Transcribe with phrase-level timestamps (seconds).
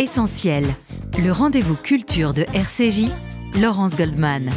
[0.00, 0.64] Essentiel,
[1.18, 3.06] le rendez-vous culture de RCJ,
[3.60, 4.48] Laurence Goldman.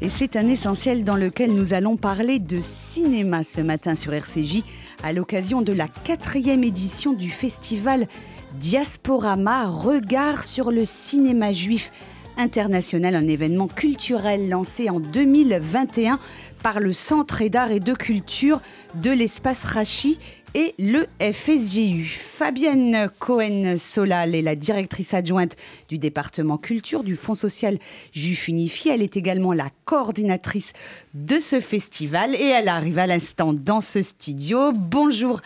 [0.00, 4.62] Et c'est un essentiel dans lequel nous allons parler de cinéma ce matin sur RCJ
[5.02, 8.08] à l'occasion de la quatrième édition du festival
[8.54, 11.92] Diasporama, regard sur le cinéma juif
[12.38, 16.18] international, un événement culturel lancé en 2021
[16.62, 18.62] par le Centre d'art et de culture
[18.94, 20.18] de l'espace Rachi
[20.54, 22.04] et le FSGU.
[22.04, 25.56] Fabienne Cohen-Solal est la directrice adjointe
[25.88, 27.78] du département culture du Fonds social
[28.12, 28.92] juif unifié.
[28.92, 30.72] Elle est également la coordinatrice
[31.14, 34.72] de ce festival et elle arrive à l'instant dans ce studio.
[34.72, 35.40] Bonjour.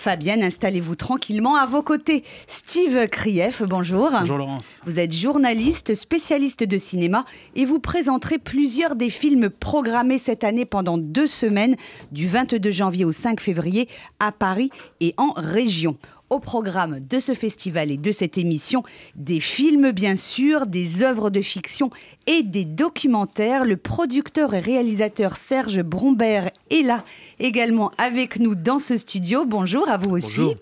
[0.00, 2.24] Fabienne, installez-vous tranquillement à vos côtés.
[2.46, 4.08] Steve Krief, bonjour.
[4.10, 4.80] Bonjour Laurence.
[4.86, 10.64] Vous êtes journaliste, spécialiste de cinéma et vous présenterez plusieurs des films programmés cette année
[10.64, 11.76] pendant deux semaines,
[12.12, 13.90] du 22 janvier au 5 février,
[14.20, 15.98] à Paris et en région
[16.30, 18.84] au programme de ce festival et de cette émission
[19.16, 21.90] des films bien sûr, des œuvres de fiction
[22.26, 23.64] et des documentaires.
[23.64, 27.04] Le producteur et réalisateur Serge Brombert est là
[27.40, 29.44] également avec nous dans ce studio.
[29.44, 30.54] Bonjour à vous aussi.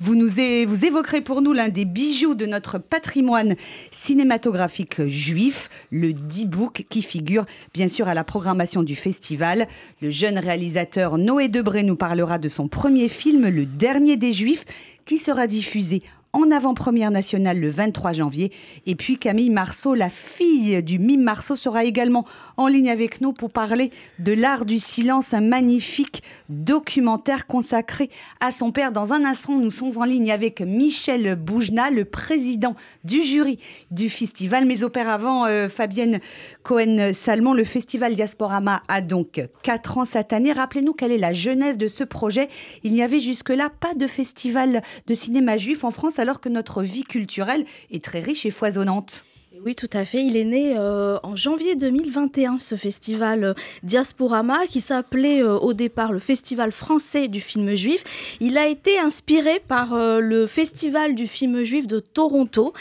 [0.00, 3.56] Vous nous vous évoquerez pour nous l'un des bijoux de notre patrimoine
[3.90, 9.66] cinématographique juif, le D-Book, qui figure bien sûr à la programmation du festival.
[10.00, 14.64] Le jeune réalisateur Noé Debré nous parlera de son premier film, Le Dernier des Juifs,
[15.08, 18.52] qui sera diffusé en avant-première nationale le 23 janvier.
[18.86, 22.24] Et puis Camille Marceau, la fille du mime Marceau, sera également
[22.56, 28.52] en ligne avec nous pour parler de l'art du silence, un magnifique documentaire consacré à
[28.52, 28.92] son père.
[28.92, 33.58] Dans un instant, nous sommes en ligne avec Michel Boujna, le président du jury
[33.90, 34.66] du festival.
[34.66, 36.20] Mais auparavant, euh, Fabienne
[36.62, 40.52] Cohen-Salmon, le festival Diasporama a donc 4 ans cette année.
[40.52, 42.48] Rappelez-nous quelle est la genèse de ce projet.
[42.82, 46.82] Il n'y avait jusque-là pas de festival de cinéma juif en France alors que notre
[46.82, 49.24] vie culturelle est très riche et foisonnante.
[49.64, 50.24] Oui, tout à fait.
[50.24, 55.72] Il est né euh, en janvier 2021, ce festival euh, Diasporama, qui s'appelait euh, au
[55.72, 58.04] départ le Festival français du film juif.
[58.40, 62.72] Il a été inspiré par le Festival du film juif de Toronto,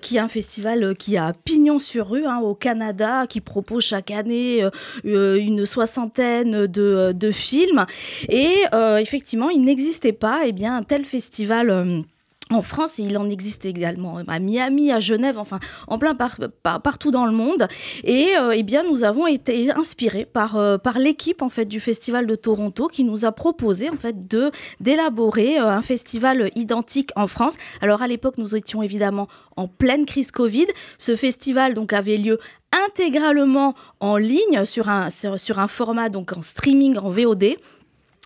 [0.00, 4.10] qui est un festival qui a pignon sur rue hein, au Canada, qui propose chaque
[4.10, 4.66] année
[5.04, 7.86] une soixantaine de, films.
[8.28, 8.64] Et
[8.98, 12.04] effectivement, il n'existait pas eh bien, un tel festival
[12.50, 17.26] en France, il en existe également à Miami, à Genève, enfin en plein partout dans
[17.26, 17.68] le monde.
[18.04, 21.80] Et euh, eh bien, nous avons été inspirés par, euh, par l'équipe en fait du
[21.80, 24.50] Festival de Toronto qui nous a proposé en fait de
[24.80, 27.56] d'élaborer euh, un festival identique en France.
[27.82, 30.66] Alors à l'époque, nous étions évidemment en pleine crise Covid.
[30.96, 32.38] Ce festival donc avait lieu
[32.86, 37.56] intégralement en ligne sur un, sur un format donc en streaming en VOD.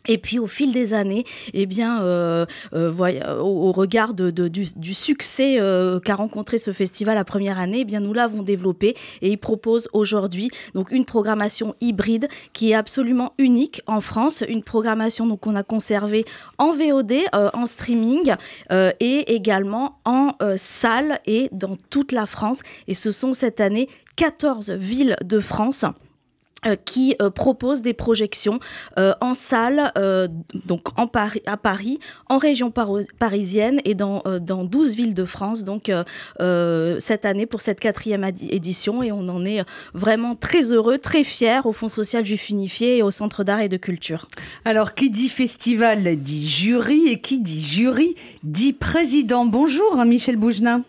[0.08, 1.24] Et puis au fil des années,
[1.54, 7.58] eh bien, euh, euh, au, regard du, succès euh, qu'a rencontré ce festival la première
[7.58, 12.70] année, eh bien, nous l'avons développé et il propose aujourd'hui donc une programmation hybride qui
[12.70, 16.24] est absolument unique en France, une programmation donc qu'on a conservée
[16.58, 18.34] en VOD, en streaming
[18.70, 22.62] et également en salle et dans toute la France.
[22.88, 25.88] Et ce sont cette année 14 villes de France euh,
[26.84, 28.60] qui euh, propose des projections
[28.98, 29.92] euh, en salle,
[30.66, 31.10] donc en
[31.46, 32.72] à Paris, en région
[33.18, 35.90] parisienne et dans, dans 12 villes de France, donc
[36.98, 39.02] cette année pour cette quatrième édition.
[39.02, 39.64] Et on en est
[39.94, 43.68] vraiment très heureux, très fiers au Fonds social juif unifié et au Centre d'art et
[43.68, 44.28] de culture.
[44.64, 49.44] Alors, qui dit festival dit jury et qui dit jury dit président.
[49.46, 50.82] Bonjour Michel Bougenin.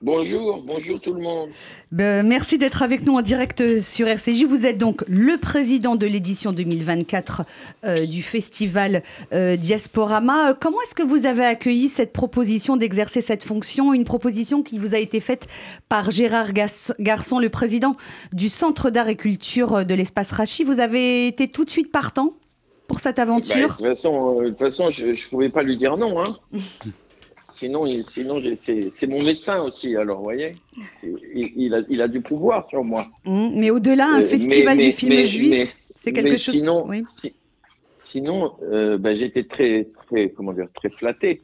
[0.00, 1.50] Bonjour, bonjour tout le monde.
[1.90, 4.44] Ben, merci d'être avec nous en direct sur RCJ.
[4.44, 7.42] Vous êtes donc le président de l'édition 2024
[7.82, 10.54] euh, du festival euh, Diasporama.
[10.54, 13.92] Comment est-ce que vous avez accueilli cette proposition d'exercer cette fonction?
[13.92, 15.48] Une proposition qui vous a été faite
[15.88, 17.96] par Gérard Garçon, le président
[18.32, 20.62] du Centre d'art et culture de l'espace Rachi.
[20.62, 22.34] Vous avez été tout de suite partant
[22.86, 26.22] pour cette aventure ben, De toute façon, je ne pouvais pas lui dire non.
[26.22, 26.36] Hein.
[27.58, 30.52] sinon, sinon c'est mon médecin aussi, alors, vous voyez
[31.34, 33.06] il, a, il a du pouvoir sur moi.
[33.24, 36.54] Mmh, mais au-delà, un euh, festival du film juif, c'est quelque chose...
[36.54, 36.88] Sinon,
[37.98, 41.42] sinon euh, bah, j'étais très, très, comment dire, très flatté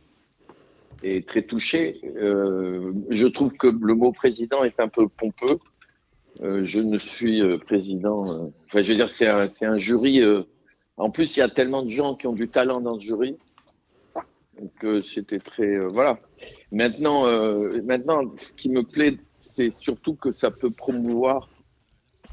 [1.02, 2.00] et très touché.
[2.16, 5.58] Euh, je trouve que le mot président est un peu pompeux.
[6.40, 8.52] je ne suis président...
[8.66, 10.22] Enfin, je veux dire, c'est un, un, jury...
[10.96, 13.36] en plus, il y a tellement de gens qui ont du talent dans ce jury
[14.60, 16.18] donc euh, c'était très euh, voilà.
[16.70, 21.48] Maintenant, euh, maintenant, ce qui me plaît, c'est surtout que ça peut promouvoir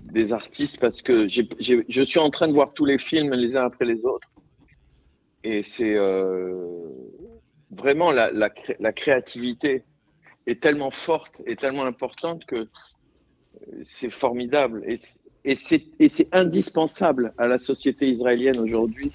[0.03, 3.65] des artistes parce que je suis en train de voir tous les films les uns
[3.65, 4.29] après les autres
[5.43, 5.95] et c'est
[7.71, 9.83] vraiment la, la, la, créativité
[10.47, 12.69] est tellement forte et tellement importante que
[13.83, 14.83] c'est formidable.
[14.87, 14.95] Et,
[15.43, 19.11] et c'est indispensable à la société israélienne aujourd'hui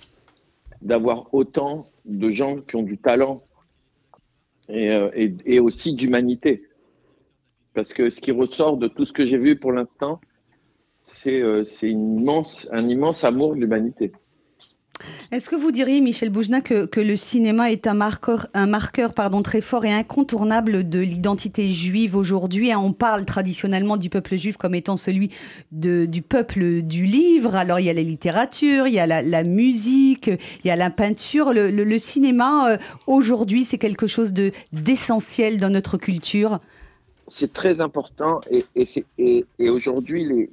[0.82, 3.42] d'avoir autant de gens qui ont du talent
[4.68, 5.10] et, euh,
[5.44, 6.64] et, aussi d'humanité.
[7.74, 10.20] Parce que ce qui ressort de tout ce que j'ai vu pour l'instant,
[11.02, 11.64] c'est euh,
[12.72, 14.12] un immense amour de l'humanité.
[15.32, 18.48] Est-ce que vous diriez, Michel Boujna, que, le cinéma est un marqueur,
[19.42, 22.74] très fort et incontournable de l'identité juive aujourd'hui?
[22.74, 25.30] On parle traditionnellement du peuple juif comme étant celui
[25.72, 27.54] du peuple du livre.
[27.54, 30.90] Alors il y a la littérature, il y a la, musique, il y a la
[30.90, 31.52] peinture.
[31.52, 32.76] Le, cinéma, euh,
[33.06, 34.32] aujourd'hui, c'est quelque chose
[34.72, 36.60] d'essentiel dans notre culture?
[37.28, 40.48] C'est très important et, aujourd'hui,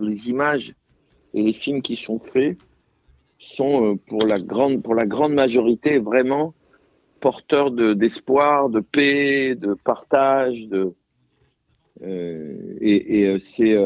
[0.00, 0.74] les, images
[1.34, 2.56] et les films qui sont faits
[3.42, 6.54] sont euh, pour la grande, pour la grande majorité vraiment
[7.20, 10.66] porteurs d'espoir, de, paix, de partage.
[10.68, 10.92] De,
[12.02, 13.76] euh, et, euh, c'est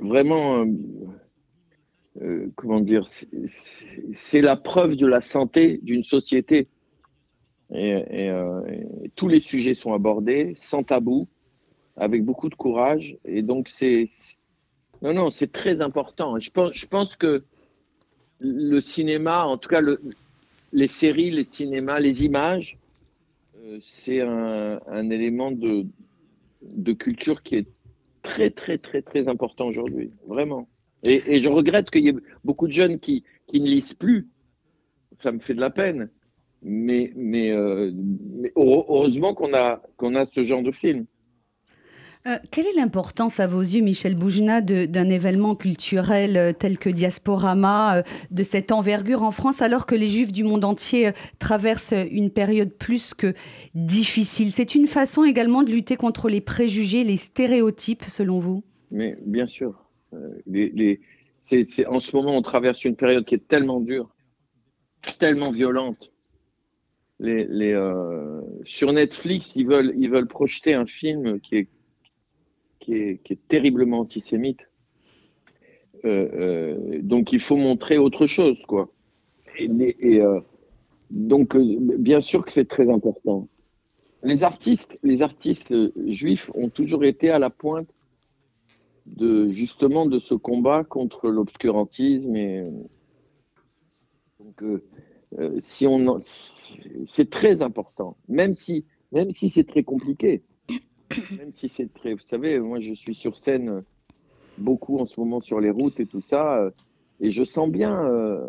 [0.00, 0.64] vraiment,
[2.54, 3.04] comment dire,
[4.12, 6.68] c'est la preuve de la santé d'une société.
[7.74, 8.30] Et,
[9.16, 11.26] tous les sujets sont abordés sans tabou,
[11.96, 13.18] avec beaucoup de courage.
[13.24, 14.08] Et donc c'est
[15.02, 16.38] non non c'est très important.
[16.38, 17.40] Je pense je pense que
[18.42, 20.00] le cinéma, en tout cas le,
[20.72, 22.78] les séries, les cinémas, les images,
[23.64, 25.86] euh, c'est un, élément de,
[26.94, 27.68] culture qui est
[28.22, 30.68] très, très, très, très important aujourd'hui, vraiment.
[31.04, 34.28] Et, je regrette qu'il y ait beaucoup de jeunes qui, qui ne lisent plus.
[35.18, 36.10] Ça me fait de la peine.
[36.62, 37.90] Mais, mais, euh,
[38.54, 41.06] heureusement qu'on a, qu'on a ce genre de film.
[42.28, 46.88] Euh, quelle est l'importance à vos yeux, Michel Boujna, d'un événement culturel euh, tel que
[46.88, 51.10] Diasporama, euh, de cette envergure en France, alors que les Juifs du monde entier
[51.40, 53.34] traversent une période plus que
[53.74, 54.52] difficile?
[54.52, 58.62] C'est une façon également de lutter contre les préjugés, les stéréotypes, selon vous?
[58.92, 59.74] Mais bien sûr.
[60.14, 64.14] En ce moment, on traverse une période qui est tellement dure,
[65.18, 66.12] tellement violente.
[68.64, 71.68] Sur Netflix, ils veulent projeter un film qui est
[72.82, 74.60] qui est, terriblement antisémite.
[76.04, 78.90] Euh, euh, donc il faut montrer autre chose, quoi.
[79.58, 80.40] Et, euh,
[81.10, 83.48] donc bien sûr que c'est très important.
[84.24, 85.74] Les artistes, les artistes
[86.08, 87.94] juifs ont toujours été à la pointe
[89.06, 92.36] de justement de ce combat contre l'obscurantisme
[94.38, 94.62] donc
[95.60, 96.20] si on
[97.06, 100.42] c'est très important, même si même si c'est très compliqué.
[101.38, 102.14] Même si c'est très.
[102.14, 103.82] Vous savez, moi, je suis sur scène
[104.58, 106.58] beaucoup en ce moment sur les routes et tout ça.
[106.58, 106.70] Euh,
[107.20, 108.46] et je sens bien, euh,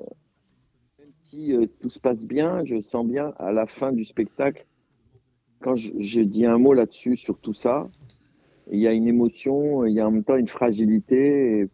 [0.97, 4.65] même si euh, tout se passe bien, je sens bien à la fin du spectacle,
[5.63, 7.89] quand je, dis un mot là-dessus, sur tout ça,
[8.71, 11.69] il y a une émotion, il y a en même temps une fragilité.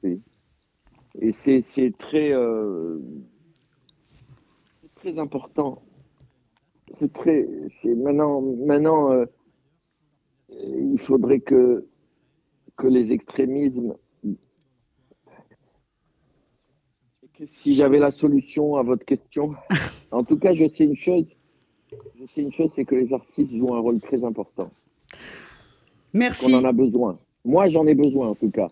[1.21, 2.99] Et, c'est très, euh,
[4.95, 5.81] très important.
[6.93, 7.47] C'est très.
[7.83, 9.25] Maintenant, maintenant euh,
[10.51, 11.85] il faudrait que,
[12.77, 13.95] que les extrémismes.
[17.45, 19.55] Si j'avais la solution à votre question,
[20.11, 21.25] en tout cas, je sais une chose.
[21.91, 24.69] Je sais une chose, c'est que les artistes jouent un rôle très important.
[26.13, 26.45] Merci.
[26.47, 27.17] On en a besoin.
[27.45, 28.67] Moi, j'en ai besoin en tout cas.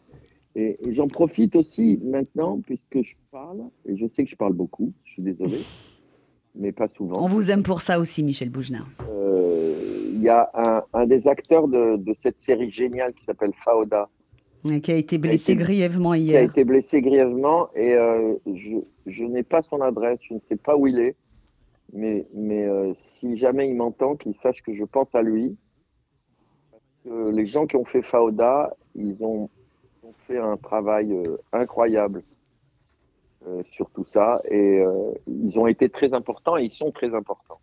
[0.56, 4.54] Et, et j'en profite aussi maintenant, puisque je parle, et je sais que je parle
[4.54, 5.60] beaucoup, je suis désolé,
[6.56, 7.24] mais pas souvent.
[7.24, 8.80] On vous aime pour ça aussi, Michel Boujna.
[9.08, 9.17] Euh,
[10.28, 14.10] y a un, un des acteurs de, de, cette série géniale qui s'appelle Faoda.
[14.64, 16.40] Qui a été blessé a été, grièvement hier.
[16.40, 20.40] Qui a été blessé grièvement et euh, je, je n'ai pas son adresse, je ne
[20.50, 21.16] sais pas où il est.
[21.94, 25.56] Mais, mais euh, si jamais il m'entend, qu'il sache que je pense à lui.
[26.72, 29.50] Parce que les gens qui ont fait Faoda, ils ont,
[30.04, 32.24] ont fait un travail euh, incroyable
[33.48, 37.14] euh, sur tout ça et euh, ils ont été très importants et ils sont très
[37.14, 37.60] importants.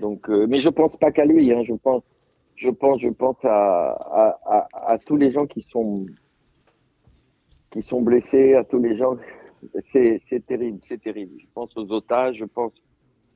[0.00, 1.52] Donc, euh, mais je pense pas qu'à lui.
[1.52, 2.02] Hein, je pense,
[2.56, 6.06] je pense, je pense à, à, à, à, tous les gens qui sont
[7.70, 9.16] qui sont blessés, à tous les gens.
[9.92, 11.34] C'est terrible, c'est terrible.
[11.38, 12.72] Je pense aux otages, je pense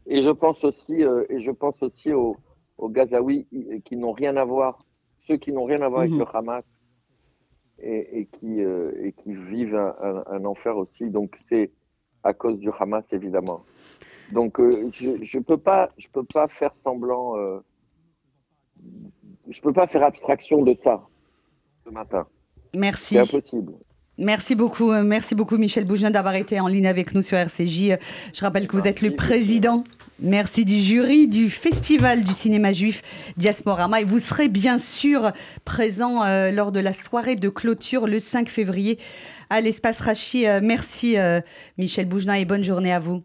[0.06, 2.36] et je pense aussi euh, et je pense aussi aux,
[2.78, 3.46] aux Gazaouis
[3.84, 4.84] qui n'ont rien à voir,
[5.18, 6.14] ceux qui n'ont rien à voir mmh.
[6.14, 6.64] avec le Hamas
[7.78, 11.10] et, et qui euh, et qui vivent un, un, un enfer aussi.
[11.10, 11.70] Donc c'est
[12.22, 13.64] à cause du Hamas évidemment.
[14.32, 17.58] Donc euh, je je peux pas je peux pas faire semblant euh,
[19.48, 21.02] je peux pas faire abstraction de ça
[21.84, 22.26] ce matin.
[22.74, 23.14] Merci.
[23.14, 23.72] C'est impossible.
[24.16, 27.98] Merci beaucoup, merci beaucoup Michel Bougin d'avoir été en ligne avec nous sur RCJ.
[28.32, 29.82] Je rappelle que vous êtes le président
[30.20, 33.02] Merci du jury du Festival du cinéma juif
[33.36, 34.00] Diasporama.
[34.00, 35.32] Et vous serez bien sûr
[35.64, 39.00] présent euh, lors de la soirée de clôture le 5 février
[39.50, 40.46] à l'espace Rachi.
[40.46, 41.40] Euh, merci euh,
[41.78, 43.24] Michel Boujna et bonne journée à vous.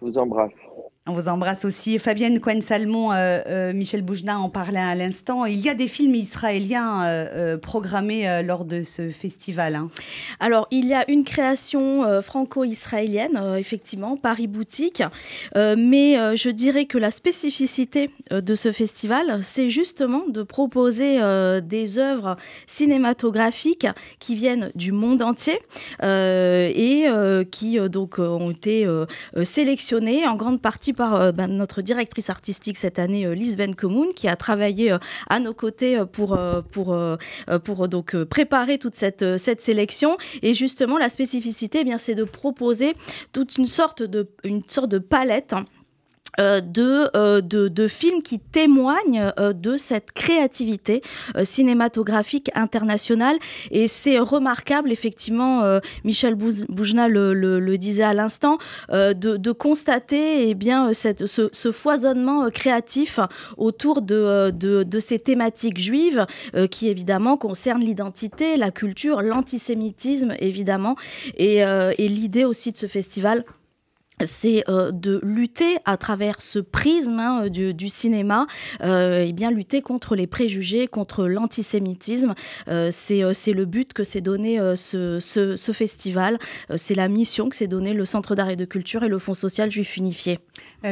[0.00, 0.67] Je vous embrasse.
[1.08, 1.98] On vous embrasse aussi.
[1.98, 5.46] Fabienne Cohen-Salmon, euh, euh, Michel Boujna en parlait à l'instant.
[5.46, 9.74] Il y a des films israéliens euh, programmés lors de ce festival.
[9.74, 9.90] Hein.
[10.38, 15.02] Alors, il y a une création franco-israélienne, effectivement, Paris Boutique.
[15.54, 21.18] mais je dirais que la spécificité de ce festival, c'est justement de proposer
[21.62, 22.36] des œuvres
[22.66, 23.86] cinématographiques
[24.18, 25.58] qui viennent du monde entier
[26.02, 27.06] et
[27.50, 28.86] qui donc ont été
[29.44, 33.74] sélectionnées en grande partie par euh, ben, notre directrice artistique cette année, euh, Lise Ben
[34.16, 36.36] qui a travaillé euh, à nos côtés pour,
[36.72, 36.98] pour,
[37.64, 40.16] pour donc, préparer toute cette, cette sélection.
[40.42, 42.94] Et justement, la spécificité, eh bien, c'est de proposer
[43.32, 45.52] toute une sorte de, une sorte de palette.
[45.52, 45.64] Hein,
[46.38, 51.02] euh, euh, de, de, films qui témoignent euh, de cette créativité
[51.42, 53.36] cinématographique internationale.
[53.70, 58.58] Et c'est remarquable, effectivement, Michel Boujna le, disait à l'instant,
[58.90, 63.20] de, constater eh bien, cette, ce, foisonnement créatif
[63.56, 66.26] autour de, de, ces thématiques juives
[66.70, 70.96] qui, évidemment, concernent l'identité, la culture, l'antisémitisme, évidemment,
[71.36, 71.64] et
[71.98, 73.44] l'idée aussi de ce festival
[74.24, 78.46] c'est euh, de lutter à travers ce prisme hein, du, cinéma,
[78.82, 82.34] euh, et bien lutter contre les préjugés, contre l'antisémitisme.
[82.68, 86.38] Euh, c'est le but que s'est donné ce, ce, festival.
[86.76, 89.34] c'est la mission que s'est donné le Centre d'art et de culture et le Fonds
[89.34, 90.38] social juif unifié.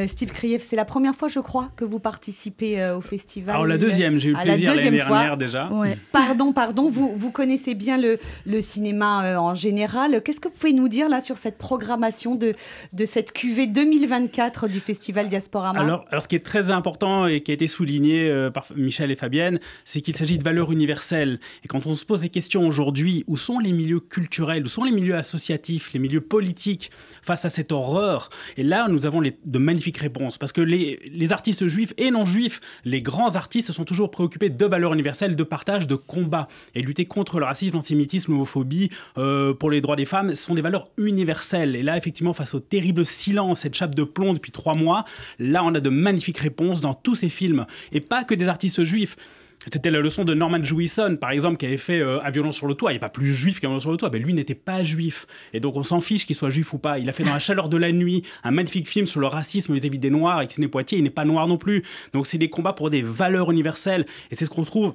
[0.07, 3.55] Steve Kriev, c'est la première fois, je crois, que vous participez au festival.
[3.55, 5.69] Alors la deuxième, j'ai eu le plaisir l'année dernière déjà.
[6.11, 10.21] Pardon, pardon, vous, vous connaissez bien le, le cinéma en général.
[10.23, 12.53] Qu'est-ce que vous pouvez nous dire là sur cette programmation de,
[12.93, 17.25] de cette cette cuvée 2024 du Festival Diasporama alors, alors, ce qui est très important
[17.25, 20.71] et qui a été souligné euh, par Michel et Fabienne, c'est qu'il s'agit de valeurs
[20.71, 21.39] universelles.
[21.63, 24.83] Et quand on se pose des questions aujourd'hui, où sont les milieux culturels, où sont
[24.83, 26.91] les milieux associatifs, les milieux politiques
[27.27, 30.37] face à cette horreur Et là, nous avons de magnifiques réponses.
[30.37, 34.65] Parce que les, artistes juifs et non juifs, les grands artistes sont toujours préoccupés de
[34.65, 36.47] valeurs universelles, de partage, de combat.
[36.73, 40.61] Et lutter contre le racisme, l'antisémitisme, l'homophobie, euh, pour les droits des femmes, sont des
[40.61, 41.75] valeurs universelles.
[41.75, 45.03] Et là, effectivement, face aux terribles silence, cette chape de plomb depuis trois mois,
[45.37, 47.65] là on a de magnifiques réponses dans tous ces films.
[47.91, 49.17] Et pas que des artistes juifs.
[49.71, 52.67] C'était la leçon de Norman Jewison, par exemple, qui avait fait euh, Un violon sur
[52.67, 52.93] le toit.
[52.93, 54.09] Il a pas plus juif qu'un violon sur le toit.
[54.11, 55.27] Mais lui n'était pas juif.
[55.53, 56.99] Et donc, on s'en fiche qu'il soit juif ou pas.
[56.99, 59.73] Il a fait Dans la chaleur de la nuit un magnifique film sur le racisme
[59.73, 60.41] vis-à-vis des Noirs.
[60.41, 61.83] Et Sidney Poitier, il n'est pas noir non plus.
[62.13, 64.05] Donc, c'est des combats pour des valeurs universelles.
[64.31, 64.93] Et c'est ce qu'on trouve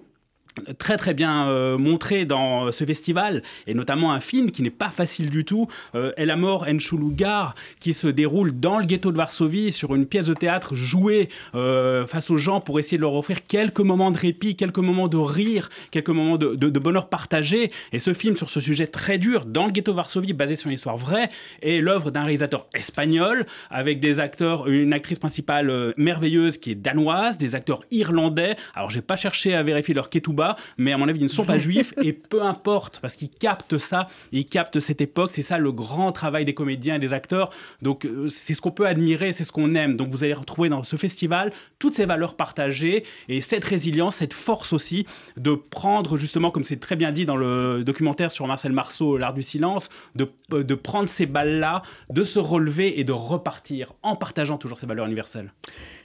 [0.78, 4.90] très très bien euh, montré dans ce festival et notamment un film qui n'est pas
[4.90, 9.16] facile du tout euh, El Amor en Chulugar qui se déroule dans le ghetto de
[9.16, 13.14] Varsovie sur une pièce de théâtre jouée euh, face aux gens pour essayer de leur
[13.14, 17.70] offrir quelques moments de répit quelques moments de rire quelques moments de, de, bonheur partagé.
[17.92, 20.68] Et ce film sur ce sujet très dur dans le ghetto de Varsovie basé sur
[20.68, 21.28] une histoire vraie
[21.62, 27.38] est l'œuvre d'un réalisateur espagnol avec des acteurs une actrice principale merveilleuse qui est danoise
[27.38, 28.56] des acteurs irlandais.
[28.74, 30.41] Alors j'ai pas cherché à vérifier leur ketouba
[30.78, 33.78] mais à mon avis, ils ne sont pas juifs, et peu importe, parce qu'ils captent
[33.78, 37.50] ça, ils captent cette époque, c'est ça le grand travail des comédiens et des acteurs,
[37.80, 40.68] donc euh, c'est ce qu'on peut admirer, c'est ce qu'on aime, donc vous allez retrouver
[40.68, 45.06] dans ce festival toutes ces valeurs partagées, et cette résilience, cette force aussi,
[45.36, 49.34] de prendre justement, comme c'est très bien dit dans le documentaire sur Marcel Marceau, L'Art
[49.34, 54.16] du silence, de, euh, de prendre ces balles-là, de se relever et de repartir en
[54.16, 55.52] partageant toujours ces valeurs universelles.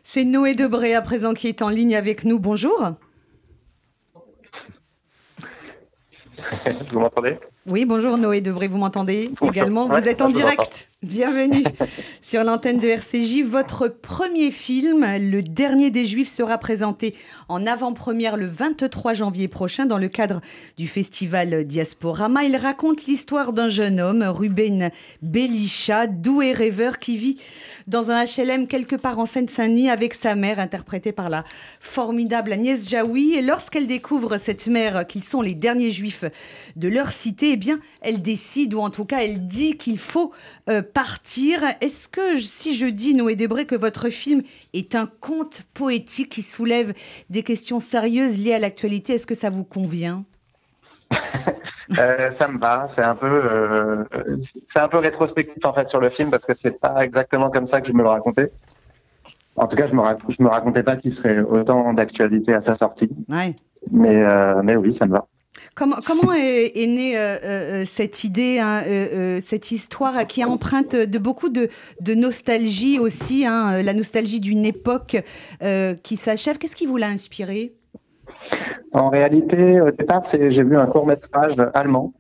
[0.04, 2.40] C'est Noé Debré à présent qui est en ligne avec nous.
[2.40, 2.94] Bonjour.
[6.92, 7.38] Vous m'entendez?
[7.66, 9.88] Oui, bonjour Noé Debré, vous m'entendez également?
[9.88, 10.90] Vous êtes en direct?
[11.04, 11.64] Bienvenue
[12.24, 13.44] sur l'antenne de RCJ.
[13.44, 17.14] Votre premier film, Le Dernier des Juifs, sera présenté
[17.50, 20.42] en avant-première le 23 janvier prochain dans le cadre
[20.76, 22.46] du festival Diasporama.
[22.46, 24.90] Il raconte l'histoire d'un jeune homme, Ruben
[25.22, 27.38] Belisha, doux et rêveur, qui vit
[27.86, 31.44] dans un HLM quelque part en Seine-Saint-Denis avec sa mère, interprétée par la
[31.80, 33.36] formidable Agnès Jaoui.
[33.36, 36.26] Et lorsqu'elle découvre cette mère qu'ils sont les derniers juifs
[36.76, 40.32] de leur cité, eh bien, elle décide, ou en tout cas, elle dit qu'il faut
[40.70, 41.64] euh, partir.
[41.82, 44.42] Est-ce que, si je dis, Noé Debré, que votre film
[44.74, 46.94] est un conte poétique qui soulève
[47.30, 50.24] des questions sérieuses liées à l'actualité, est-ce que ça vous convient?
[51.98, 52.86] Euh, ça me va.
[52.90, 54.04] C'est un peu, euh,
[54.66, 57.66] c'est un peu rétrospectif en fait sur le film parce que c'est pas exactement comme
[57.66, 58.52] ça que je me le racontais.
[59.56, 62.76] En tout cas, je me, je me racontais pas qu'il serait autant d'actualité à sa
[62.76, 63.10] sortie.
[63.30, 63.56] Ouais.
[63.90, 64.22] Mais,
[64.64, 65.28] mais oui, ça me va.
[65.78, 68.82] Comment, est, née cette idée, hein,
[69.46, 71.70] cette histoire qui emprunte de beaucoup de,
[72.16, 75.18] nostalgie aussi, hein, la nostalgie d'une époque
[76.02, 77.76] qui s'achève Qu'est-ce qui vous l'a inspiré
[78.92, 82.14] En réalité, au départ, j'ai vu un court métrage allemand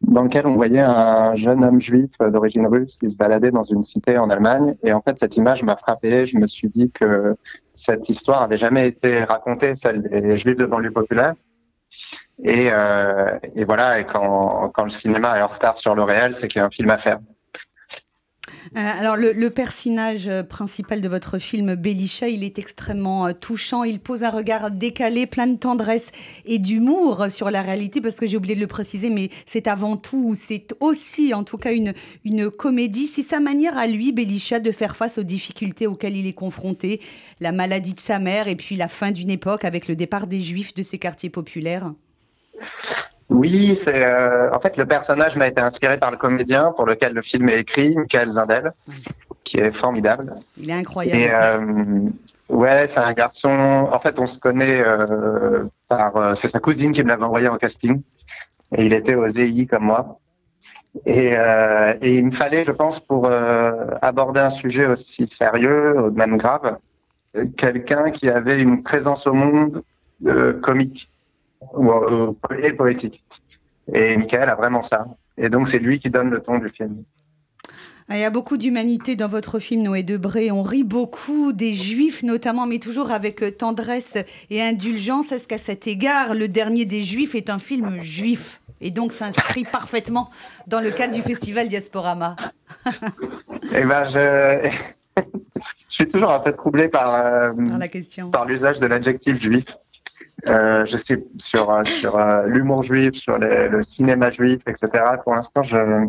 [0.00, 3.82] dans lequel on voyait un jeune homme juif d'origine russe qui se baladait dans une
[3.82, 4.74] cité en Allemagne.
[4.82, 6.26] Et en fait, cette image m'a frappé.
[6.26, 7.36] Je me suis dit que
[7.74, 11.34] cette histoire avait jamais été racontée, celle des juifs de banlieue populaire.
[12.44, 16.48] Et, euh, et voilà, et quand, le cinéma est en retard sur le réel, c'est
[16.48, 17.18] qu'il y a un film à faire.
[18.76, 23.82] Euh, alors, le, personnage euh, principal de votre film, Belisha, il est extrêmement touchant.
[23.82, 26.10] Il pose un regard décalé, plein de tendresse
[26.44, 29.96] et d'humour sur la réalité, parce que j'ai oublié de le préciser, mais c'est avant
[29.96, 31.94] tout, c'est aussi, en tout cas, une,
[32.50, 33.06] comédie.
[33.06, 37.00] C'est sa manière à lui, Belisha, de faire face aux difficultés auxquelles il est confronté,
[37.40, 40.40] la maladie de sa mère et puis la fin d'une époque avec le départ des
[40.40, 41.92] Juifs de ces quartiers populaires.
[43.30, 47.12] Oui, c'est euh, en fait le personnage m'a été inspiré par le comédien pour lequel
[47.12, 48.72] le film est écrit, Michael Zindel,
[49.44, 50.34] qui est formidable.
[50.56, 51.18] Il est incroyable.
[51.18, 52.08] Et euh,
[52.48, 53.50] ouais, c'est un garçon.
[53.92, 56.36] En fait, on se connaît euh, par.
[56.36, 58.00] C'est sa cousine qui me l'avait envoyé en casting,
[58.74, 60.18] et il était aux EI comme moi.
[61.04, 63.30] Et, et il me fallait, je pense, pour
[64.00, 66.78] aborder un sujet aussi sérieux, même grave,
[67.56, 69.82] quelqu'un qui avait une présence au monde
[70.62, 71.10] comique
[72.58, 73.24] et poétique.
[73.92, 75.06] Et Michael a vraiment ça.
[75.36, 77.04] Et donc, c'est lui qui donne le ton du film.
[78.10, 80.50] Ah, il y a beaucoup d'humanité dans votre film Noé Debré.
[80.50, 84.16] On rit beaucoup des Juifs notamment, mais toujours avec euh, tendresse
[84.48, 85.30] et indulgence.
[85.30, 88.62] Est-ce qu'à cet égard, le dernier des Juifs est un film juif?
[88.80, 90.30] Et donc s'inscrit parfaitement
[90.66, 92.36] dans le cadre du festival Diasporama
[93.74, 94.70] Eh ben, je...
[95.56, 97.52] je suis toujours un peu troublé par, euh,
[98.32, 99.76] par l'usage de l'adjectif juif.
[100.46, 104.88] Euh, je sais sur euh, sur euh, l'humour juif, sur le cinéma juif, etc.
[105.24, 106.06] Pour l'instant, je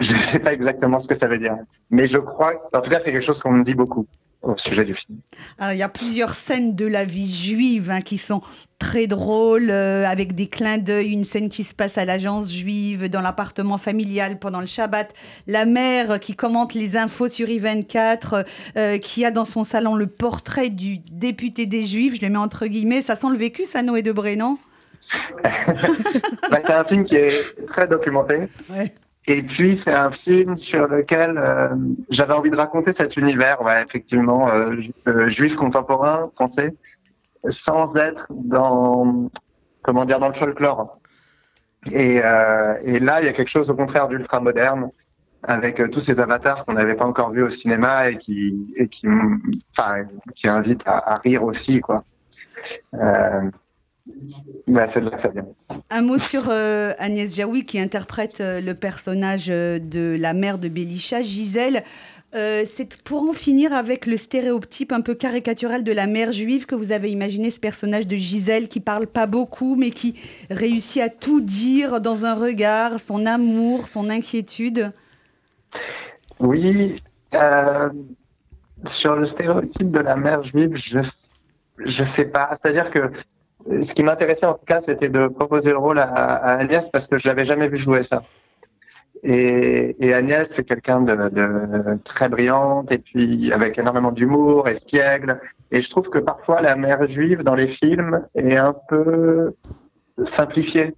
[0.00, 1.56] je ne sais pas exactement ce que ça veut dire,
[1.90, 4.06] mais je crois, en tout cas, c'est quelque chose qu'on me dit beaucoup
[4.42, 5.18] au sujet du film.
[5.58, 8.40] Alors, il y a plusieurs scènes de la vie juive hein, qui sont
[8.78, 11.12] très drôles, euh, avec des clins d'œil.
[11.12, 15.12] Une scène qui se passe à l'agence juive, dans l'appartement familial pendant le Shabbat.
[15.46, 18.44] La mère qui commente les infos sur I24,
[18.76, 22.14] euh, qui a dans son salon le portrait du député des Juifs.
[22.16, 23.02] Je le mets entre guillemets.
[23.02, 24.58] Ça sent le vécu, ça, Noé de non?
[26.50, 28.48] Bah, C'est un film qui est très documenté.
[28.68, 28.92] Ouais.
[29.28, 31.68] Et puis c'est un film sur lequel euh,
[32.08, 34.74] j'avais envie de raconter cet univers, ouais, effectivement, euh,
[35.06, 36.74] euh, juif contemporain français,
[37.46, 39.30] sans être dans
[39.82, 40.98] comment dire dans le folklore.
[41.92, 44.90] Et, là, il y a quelque chose au contraire d'ultra moderne,
[45.42, 49.06] avec tous ces avatars qu'on n'avait pas encore vus au cinéma et qui et qui
[49.70, 52.02] enfin qui invitent à, à rire aussi, quoi.
[54.66, 54.86] Bah,
[55.90, 60.58] Un mot sur euh, Agnès Jaoui qui interprète euh, le personnage euh, de la mère
[60.58, 61.84] de Belisha, Gisèle.
[62.32, 66.74] c'est pour en finir avec le stéréotype un peu caricatural de la mère juive que
[66.74, 70.14] vous avez imaginé ce personnage de Gisèle qui parle pas beaucoup mais qui
[70.50, 74.92] réussit à tout dire dans un regard, son amour, son inquiétude.
[76.40, 76.96] Oui,
[78.86, 81.00] sur le stéréotype de la mère juive, je
[81.84, 82.50] je sais pas.
[82.54, 83.10] C'est-à-dire que
[83.82, 86.04] ce qui m'intéressait en tout cas, c'était de proposer le rôle à,
[86.58, 88.22] Agnès parce que je l'avais jamais vu jouer ça.
[89.24, 95.40] Et, Agnès, c'est quelqu'un de, très brillante et puis avec énormément d'humour, espiègle.
[95.70, 99.54] Et je trouve que parfois la mère juive dans les films est un peu
[100.22, 100.94] simplifiée.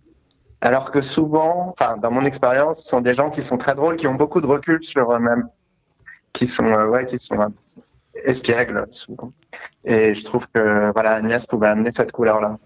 [0.60, 3.96] Alors que souvent, enfin dans mon expérience, ce sont des gens qui sont très drôles,
[3.96, 5.48] qui ont beaucoup de recul sur eux-mêmes,
[6.34, 7.38] qui sont euh, qui sont
[8.24, 9.32] espiègle souvent.
[9.84, 12.58] Et je trouve que voilà, Agnès pouvait amener cette couleur-là.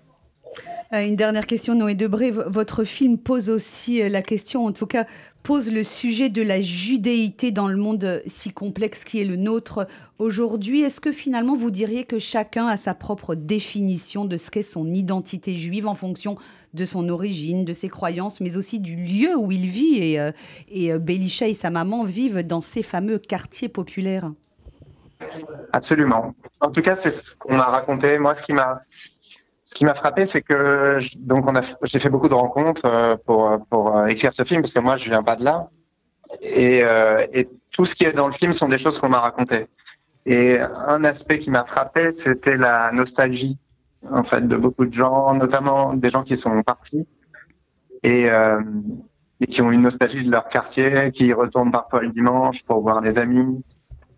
[0.93, 2.31] Euh, une dernière question, Noé Debré.
[2.31, 5.07] Votre film pose aussi euh, la question, en tout cas,
[5.43, 9.89] pose le sujet de la judéité dans le monde si complexe qui est le nôtre
[10.19, 10.83] aujourd'hui.
[10.83, 14.93] Est-ce que finalement vous diriez que chacun a sa propre définition de ce qu'est son
[14.95, 16.37] identité juive en fonction
[16.75, 20.33] de son origine, de ses croyances, mais aussi du lieu où il vit Et, euh,
[20.69, 24.31] et Belisha et sa maman vivent dans ces fameux quartiers populaires?
[25.73, 26.35] Absolument.
[26.61, 28.19] En tout cas, c'est ce qu'on m'a raconté.
[28.19, 28.83] Moi, ce qui m'a
[29.65, 33.17] ce qui m'a frappé, c'est que donc on a j'ai fait beaucoup de rencontres euh,
[33.27, 35.69] pour pour euh, écrire ce film parce que moi je viens pas de là
[36.41, 39.21] et, euh, et tout ce qui est dans le film sont des choses qu'on m'a
[39.21, 39.67] racontées.
[40.27, 43.59] Et un aspect qui m'a frappé, c'était la nostalgie
[44.11, 47.07] en fait de beaucoup de gens, notamment des gens qui sont partis
[48.03, 48.29] et,
[49.41, 53.03] et qui ont une nostalgie de leur quartier, qui retournent parfois le dimanche pour voir
[53.03, 53.63] des amis,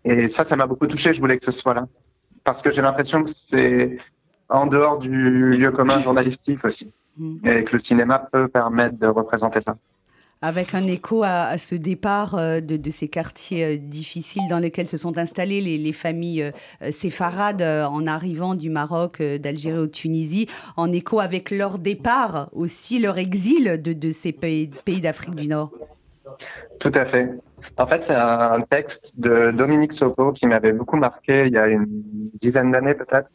[0.03, 1.13] et ça, ça m'a beaucoup touché.
[1.13, 1.87] Je voulais que ce soit là.
[2.43, 3.97] Parce que j'ai l'impression que c'est
[4.49, 5.09] en dehors du
[5.57, 6.91] lieu commun journalistique aussi.
[7.17, 7.47] mm.
[7.47, 9.75] et que le cinéma peut permettre de représenter ça
[10.41, 14.97] avec un écho à, ce départ euh, de, ces quartiers euh, difficiles dans lesquels se
[14.97, 20.91] sont installées les, familles euh, séfarades en arrivant du Maroc, d'Algérie ou de Tunisie, en
[20.91, 24.69] écho avec leur départ aussi, leur exil de, ces pays,
[25.01, 25.71] d'Afrique du Nord.
[26.79, 27.31] Tout à fait.
[27.77, 31.67] En fait, c'est un texte de Dominique Sopo qui m'avait beaucoup marqué il y a
[31.67, 31.85] une
[32.35, 33.29] dizaine d'années peut-être,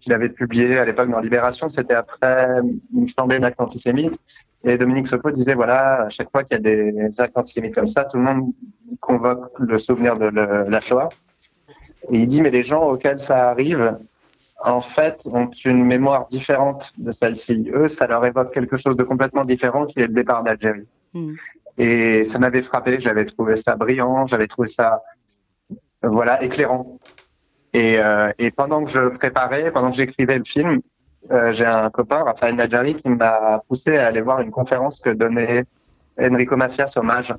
[0.00, 1.68] qu'il avait publié à l'époque dans Libération.
[1.68, 2.60] C'était après
[2.94, 4.20] une flambée d'actes antisémites.
[4.64, 7.86] Et Dominique Sopo disait, voilà, à chaque fois qu'il y a des actes antisémites comme
[7.86, 8.52] ça, tout le monde
[9.00, 11.08] convoque le souvenir de la Shoah.
[12.10, 13.98] Et il dit, mais les gens auxquels ça arrive,
[14.62, 17.70] en fait, ont une mémoire différente de celle-ci.
[17.72, 20.86] Eux, ça leur évoque quelque chose de complètement différent qui est le départ d'Algérie.
[21.14, 21.34] Hmm.
[21.78, 25.02] Et ça m'avait frappé, j'avais trouvé ça brillant, j'avais trouvé ça,
[26.02, 26.98] voilà, éclairant.
[27.72, 30.80] Et, euh, et pendant que je préparais, pendant que j'écrivais le film,
[31.30, 35.10] euh, j'ai un copain, Raphaël Nadjari, qui m'a poussé à aller voir une conférence que
[35.10, 35.64] donnait
[36.20, 37.32] Enrico Macias hommage.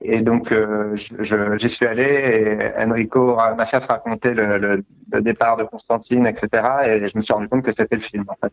[0.00, 5.64] Et donc, euh, j'y suis allé et Enrico Macias racontait le, le, le, départ de
[5.64, 6.48] Constantine, etc.
[6.84, 8.52] Et je me suis rendu compte que c'était le film, en fait.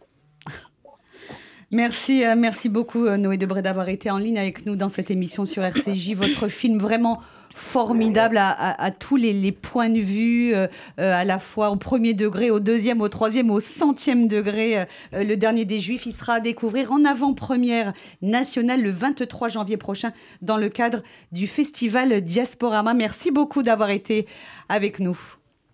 [1.73, 5.45] Merci, euh, merci beaucoup Noé Debré d'avoir été en ligne avec nous dans cette émission
[5.45, 6.13] sur RCJ.
[6.15, 7.21] Votre film vraiment
[7.53, 10.67] formidable à, tous les, points de vue, euh,
[10.99, 14.79] euh, à la fois au premier degré, au deuxième, au troisième, au centième degré.
[14.79, 14.85] Euh,
[15.23, 20.11] le dernier des Juifs, il sera à découvrir en avant-première nationale le 23 janvier prochain
[20.41, 22.93] dans le cadre du festival Diasporama.
[22.93, 24.25] Merci beaucoup d'avoir été
[24.67, 25.17] avec nous.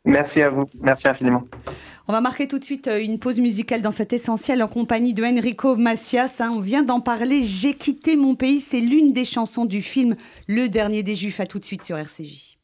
[0.05, 1.43] Merci à vous, merci infiniment.
[2.07, 5.13] On va marquer tout de suite euh, une pause musicale dans cet essentiel en compagnie
[5.13, 6.37] de Enrico Macias.
[6.39, 6.51] Hein.
[6.55, 7.43] On vient d'en parler.
[7.43, 8.61] J'ai quitté mon pays.
[8.61, 10.15] C'est l'une des chansons du film
[10.47, 11.39] Le dernier des Juifs.
[11.39, 12.58] À tout de suite sur RCJ.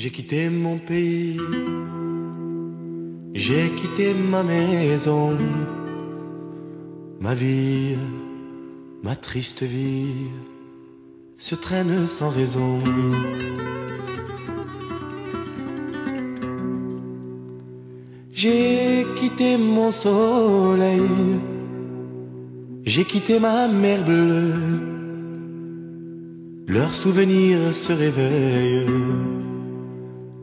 [0.00, 1.40] J'ai quitté mon pays,
[3.34, 5.36] j'ai quitté ma maison,
[7.18, 7.96] ma vie,
[9.02, 10.30] ma triste vie
[11.36, 12.78] se traîne sans raison.
[18.30, 21.10] J'ai quitté mon soleil,
[22.84, 24.52] j'ai quitté ma mer bleue,
[26.68, 29.37] leurs souvenirs se réveillent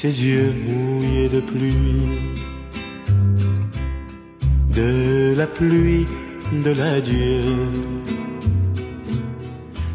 [0.00, 2.02] ses yeux mouillés de pluie,
[4.74, 6.06] de la pluie
[6.52, 7.40] de l'adieu.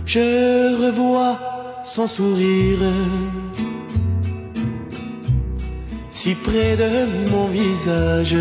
[0.07, 0.27] Je
[0.83, 1.37] revois
[1.85, 2.79] son sourire
[6.09, 6.89] si près de
[7.29, 8.37] mon visage.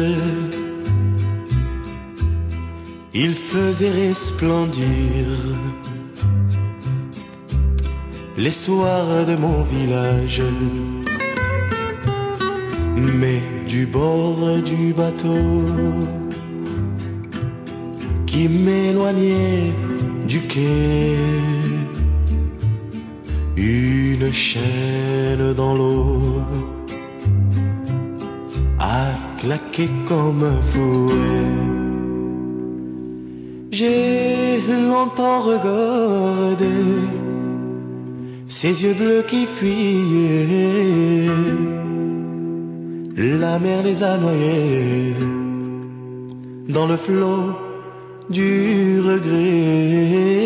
[3.13, 5.27] Il faisait resplendir
[8.39, 10.43] les soirs de mon village
[13.19, 15.65] mais du bord du bateau
[18.27, 19.73] qui m'éloignait
[20.27, 21.17] du quai.
[23.57, 26.41] Une chaîne dans l'eau
[28.79, 29.07] a
[29.39, 31.51] claqué comme un fouet.
[33.71, 36.67] J'ai longtemps regardé
[38.47, 41.29] ses yeux bleus qui fuyaient
[43.21, 45.15] la mer les a noyés
[46.69, 47.55] dans le flot
[48.31, 50.41] du regret.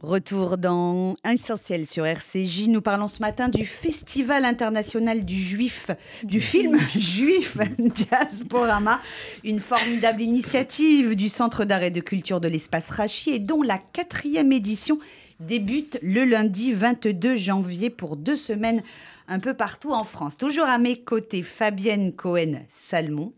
[0.00, 2.68] Retour dans Essentiel sur RCJ.
[2.68, 5.90] Nous parlons ce matin du Festival international du juif,
[6.22, 9.00] du film juif Diasporama,
[9.42, 13.78] une formidable initiative du Centre d'art et de culture de l'espace Rachi et dont la
[13.78, 14.98] quatrième édition
[15.46, 18.82] débute le lundi 22 janvier pour deux semaines
[19.28, 20.36] un peu partout en France.
[20.36, 23.32] Toujours à mes côtés, Fabienne Cohen-Salmon.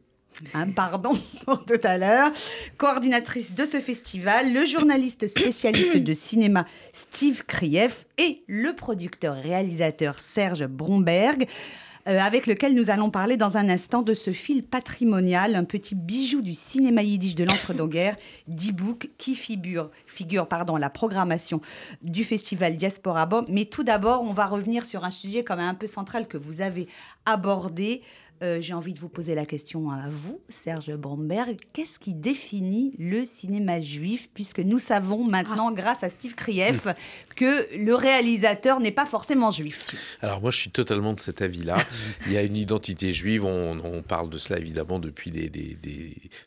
[0.53, 1.13] Hein, pardon
[1.45, 2.33] pour tout à l'heure,
[2.77, 10.67] coordinatrice de ce festival, le journaliste spécialiste de cinéma Steve Krief et le producteur-réalisateur Serge
[10.67, 11.47] Bromberg.
[12.07, 15.95] Euh, avec lequel nous allons parler dans un instant de ce fil patrimonial, un petit
[15.95, 21.63] bijou du cinéma yiddish de l'entre-deux-guerres, D-Book, qui figure, figure pardon, la programmation
[22.03, 23.47] du festival Diaspora Bob.
[23.49, 26.37] Mais tout d'abord, on va revenir sur un sujet quand même un peu central que
[26.37, 26.89] vous avez
[27.25, 28.03] abordé,
[28.43, 31.57] euh, j'ai envie de vous poser la question à vous, Serge Bromberg.
[31.73, 35.75] Qu'est-ce qui définit le cinéma juif Puisque nous savons maintenant, ah.
[35.75, 36.87] grâce à Steve Krief,
[37.37, 39.95] que le réalisateur n'est pas forcément juif.
[40.21, 41.77] Alors moi, je suis totalement de cet avis-là.
[42.27, 45.51] Il y a une identité juive, on, parle de cela évidemment depuis des,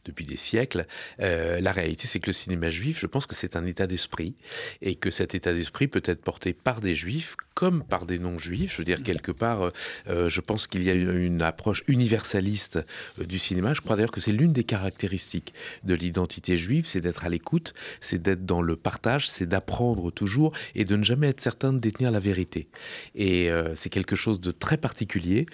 [0.05, 0.85] depuis des siècles.
[1.21, 4.35] Euh, la réalité, c'est que le cinéma juif, je pense que c'est un état d'esprit,
[4.81, 8.73] et que cet état d'esprit peut être porté par des juifs comme par des non-juifs.
[8.73, 9.71] Je veux dire, quelque part,
[10.07, 12.79] euh, je pense qu'il y a une approche universaliste
[13.19, 13.73] euh, du cinéma.
[13.73, 17.73] Je crois d'ailleurs que c'est l'une des caractéristiques de l'identité juive, c'est d'être à l'écoute,
[18.01, 21.79] c'est d'être dans le partage, c'est d'apprendre toujours et de ne jamais être certain de
[21.79, 22.67] détenir la vérité.
[23.15, 25.45] Et euh, c'est quelque chose de très particulier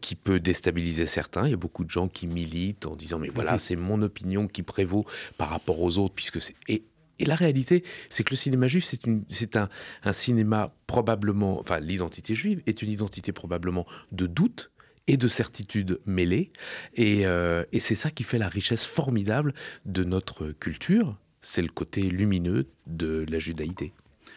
[0.00, 1.46] qui peut déstabiliser certains.
[1.46, 4.46] Il y a beaucoup de gens qui militent en disant mais voilà, c'est mon opinion
[4.48, 5.04] qui prévaut
[5.38, 6.54] par rapport aux autres, puisque c'est...
[6.68, 6.84] Et
[7.20, 8.84] la réalité, c'est que le cinéma juif,
[9.28, 9.68] c'est un,
[10.02, 14.72] un cinéma probablement, enfin l'identité juive est une identité probablement de doute
[15.06, 16.52] et de certitude mêlées.
[16.94, 21.16] Et, euh, et c'est ça qui fait la richesse formidable de notre culture.
[21.42, 23.92] C'est le côté lumineux de la judaïté.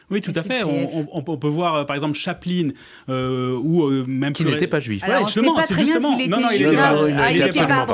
[0.10, 0.64] Oui, tout à fait.
[0.64, 2.70] On, peut voir, euh, par exemple, Chaplin,
[3.10, 5.04] euh, ou euh, même qui n'était pas juif.
[5.04, 6.16] Alors, justement, pas très justement.
[6.16, 7.86] Bien non, non, il était pas.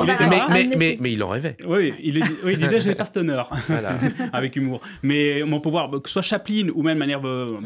[0.50, 1.56] Mais, mais, mais, il en rêvait.
[1.66, 3.42] Oui, il, il disait j'ai pas stoner,
[4.32, 4.80] avec humour.
[5.02, 7.20] Mais on peut voir que ce soit Chaplin ou même de manière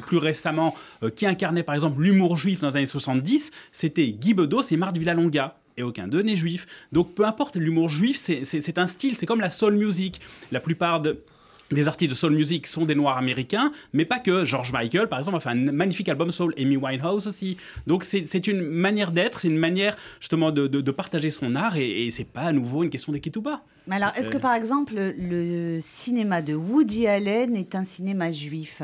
[0.07, 0.75] plus récemment,
[1.15, 4.97] qui incarnait par exemple l'humour juif dans les années 70, c'était Guy Bedos et Marthe
[4.99, 6.67] Villalonga et aucun d'eux n'est juif.
[6.93, 10.21] Donc peu importe, l'humour juif, c'est un style, c'est comme la soul music.
[10.53, 11.23] La plupart de
[11.71, 14.45] des artistes de soul music sont des noirs américains, mais pas que.
[14.45, 17.57] George Michael, par exemple, a fait un magnifique album soul, Amy Winehouse aussi.
[17.87, 22.07] Donc c'est une manière d'être, c'est une manière justement de, de, partager son art, et,
[22.07, 23.63] et c'est pas à nouveau une question d'équipe ou pas.
[23.91, 24.41] Alors, est-ce que euh.
[24.41, 28.83] par exemple, le cinéma de Woody Allen est un cinéma juif?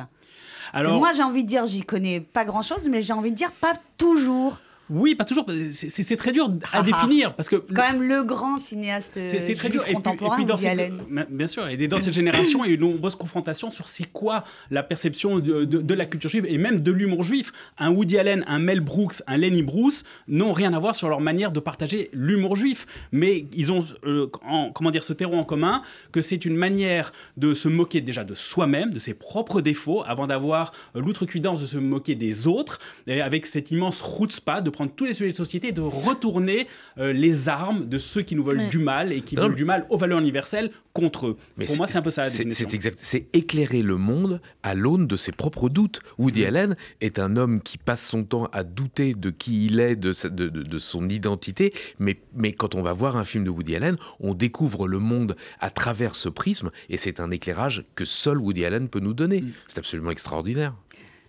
[0.72, 3.52] Alors, moi, j'ai envie de dire, j'y connais pas grand-chose, mais j'ai envie de dire
[3.52, 4.58] pas toujours.
[4.90, 5.46] Oui, pas toujours.
[5.70, 9.54] C'est très dur à ah, définir parce que c'est quand même le grand cinéaste c'est
[9.54, 9.84] très dur.
[9.86, 10.38] contemporain.
[10.38, 13.16] Et puis, dans bien sûr, et dans cette génération, il y a eu de nombreuses
[13.16, 17.22] confrontations sur c'est quoi la perception de, de, la culture juive et même de l'humour
[17.22, 17.52] juif.
[17.78, 21.20] Un Woody Allen, un Mel Brooks, un Lenny Bruce n'ont rien à voir sur leur
[21.20, 24.26] manière de partager l'humour juif, mais ils ont euh,
[24.74, 28.34] comment dire ce terreau en commun que c'est une manière de se moquer déjà de
[28.34, 33.46] soi-même, de ses propres défauts, avant d'avoir l'outrecuidance de se moquer des autres, et avec
[33.46, 34.02] cette immense
[34.44, 36.66] pas de prendre tous les sujets de société et de retourner
[36.98, 39.86] euh, les armes de ceux qui nous veulent du mal et qui veulent du mal
[39.88, 41.36] aux valeurs universelles contre eux.
[41.56, 42.98] Mais Pour moi, c'est un peu ça la C'est exact.
[43.00, 46.00] C'est éclairer le monde à l'aune de ses propres doutes.
[46.18, 46.46] Woody mm.
[46.46, 50.12] Allen est un homme qui passe son temps à douter de qui il est, de,
[50.28, 51.72] de, de, son identité.
[51.98, 55.36] Mais, mais quand on va voir un film de Woody Allen, on découvre le monde
[55.58, 56.70] à travers ce prisme.
[56.88, 59.40] Et c'est un éclairage que seul Woody Allen peut nous donner.
[59.40, 59.52] Mm.
[59.68, 60.74] C'est absolument extraordinaire.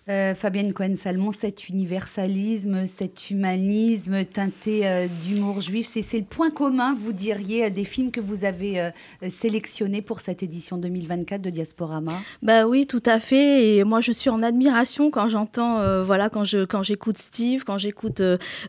[0.07, 6.95] Euh, Fabienne Cohen-Salmon, cet universalisme, cet humanisme teinté euh, d'humour juif, c'est le point commun,
[6.95, 8.91] vous diriez, des films que vous avez euh,
[9.29, 12.11] sélectionnés pour cette édition 2024 de Diasporama
[12.43, 13.77] Bah oui, tout à fait.
[13.77, 17.79] Et moi, je suis en admiration quand j'entends, voilà, quand je quand j'écoute Steve, quand
[17.79, 18.21] j'écoute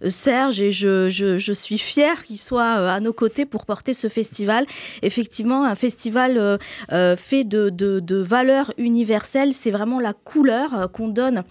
[0.09, 4.09] Serge, et je, je, je suis fière qu'il soit à nos côtés pour porter ce
[4.09, 4.65] festival.
[5.03, 11.26] Effectivement, un festival fait de, de, de valeurs universelles, c'est vraiment la couleur qu'on donne
[11.27, 11.47] районов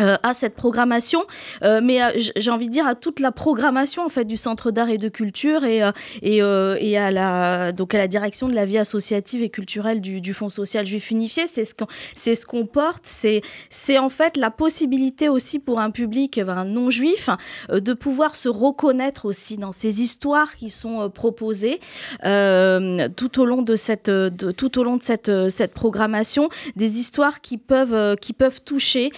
[0.00, 1.22] euh, à cette programmation,
[1.62, 4.72] euh, mais euh, j'ai envie de dire à toute la programmation en fait du Centre
[4.72, 5.88] d'art et de culture et,
[6.20, 10.20] et, et, à la donc à la direction de la vie associative et culturelle du,
[10.20, 11.46] du Fonds social juif unifié.
[11.46, 13.04] C'est ce qu'on ce qu'on porte.
[13.04, 17.30] C'est en fait la possibilité aussi pour un public ben, non juif
[17.70, 21.78] de pouvoir se reconnaître aussi dans ces histoires qui sont proposées
[22.20, 24.10] tout au long de cette
[24.56, 29.12] tout au long de cette cette programmation, des histoires qui peuvent qui peuvent toucher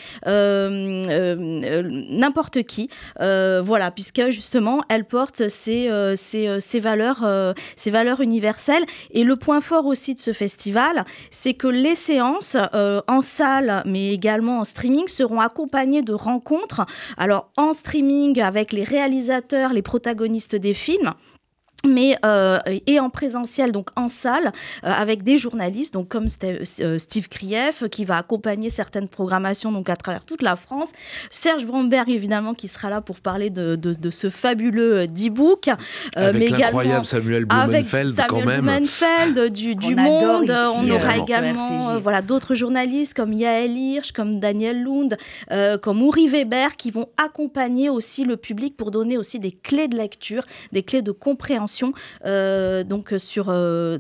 [2.11, 2.89] n'importe qui.
[3.21, 5.89] Euh, voilà, puisque justement, elle porte ces,
[6.81, 8.85] valeurs, ces valeurs universelles.
[9.11, 12.57] Et le point fort aussi de ce festival, c'est que les séances
[13.09, 16.87] en salle, mais également en streaming, seront accompagnées de rencontres.
[17.17, 21.13] Alors en streaming avec les réalisateurs, les protagonistes des films
[21.85, 26.99] mais euh, et en présentiel, donc en salle, euh, avec des journalistes, donc comme euh,
[26.99, 30.91] Steve Krief, qui va accompagner certaines programmations donc à travers toute la France.
[31.31, 35.69] Serge Bromberg, évidemment, qui sera là pour parler de, de, ce fabuleux e-book.
[36.15, 38.61] avec l'incroyable Samuel Blumenfeld, Samuel quand même.
[38.63, 40.51] Blumenfeld du, du Monde.
[40.51, 45.17] On aura également voilà, d'autres journalistes comme Yael Hirsch, comme Daniel Lund,
[45.83, 49.97] comme Uri Weber, qui vont accompagner aussi le public pour donner aussi des clés de
[49.97, 51.66] lecture, des clés de compréhension
[52.25, 53.99] euh, donc sur, euh,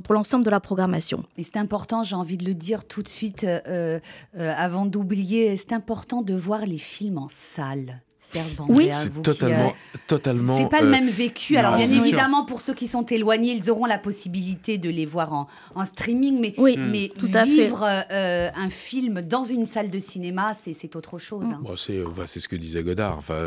[0.00, 1.24] pour l'ensemble de la programmation.
[1.36, 3.98] Et c'est important, j'ai envie de le dire tout de suite, euh,
[4.34, 8.02] avant d'oublier, c'est important de voir les films en salle.
[8.68, 10.56] Oui, c'est totalement, euh, totalement.
[10.56, 11.56] C'est pas le euh, même vécu.
[11.56, 15.32] Alors bien évidemment, pour ceux qui sont éloignés, ils auront la possibilité de les voir
[15.32, 19.90] en, en streaming, mais, oui, mais tout à vivre euh, un film dans une salle
[19.90, 21.44] de cinéma, c'est autre chose.
[21.46, 21.60] Hein.
[21.62, 23.18] Bon, c'est ce que disait Godard.
[23.18, 23.40] Enfin,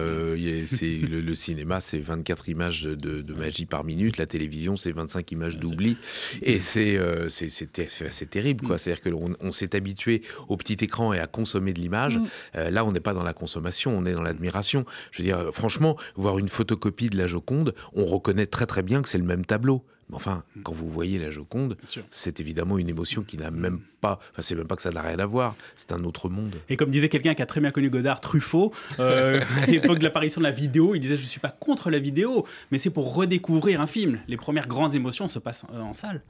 [0.67, 4.17] c'est le, cinéma, c'est 24 images de, de, magie par minute.
[4.17, 5.97] La télévision, c'est 25 images d'oubli.
[6.41, 8.77] Et c'est c'est terrible, quoi.
[8.77, 12.17] C'est-à-dire qu'on on, s'est habitué au petit écran et à consommer de l'image.
[12.17, 12.69] Mm.
[12.69, 14.74] là, on n'est pas dans la consommation, on est dans l'admiration.
[15.11, 18.83] Je veux dire, euh, franchement, voir une photocopie de la Joconde, on reconnaît très très
[18.83, 19.83] bien que c'est le même tableau.
[20.09, 20.61] Mais enfin, mm.
[20.63, 21.77] quand vous voyez la Joconde,
[22.11, 24.19] c'est évidemment une émotion qui n'a même pas.
[24.31, 25.55] Enfin, c'est même pas que ça n'a rien à voir.
[25.75, 26.55] C'est un autre monde.
[26.69, 30.03] Et comme disait quelqu'un qui a très bien connu Godard, Truffaut, euh, à l'époque de
[30.03, 32.91] l'apparition de la vidéo, il disait Je ne suis pas contre la vidéo, mais c'est
[32.91, 34.19] pour redécouvrir un film.
[34.27, 36.21] Les premières grandes émotions se passent en salle.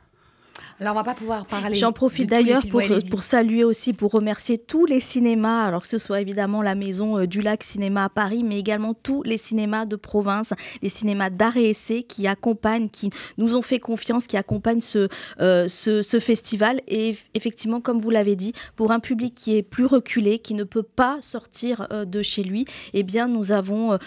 [0.79, 1.75] Alors, on va pas pouvoir parler.
[1.75, 5.97] J'en profite d'ailleurs pour, pour saluer aussi, pour remercier tous les cinémas, alors que ce
[5.97, 9.85] soit évidemment la Maison euh, du Lac Cinéma à Paris, mais également tous les cinémas
[9.85, 14.35] de province, les cinémas d'art et essai qui accompagnent, qui nous ont fait confiance, qui
[14.35, 15.07] accompagnent ce,
[15.39, 16.81] euh, ce, festival.
[16.87, 20.63] Et effectivement, comme vous l'avez dit, pour un public qui est plus reculé, qui ne
[20.63, 23.97] peut pas sortir euh, de chez lui, eh bien, nous avons,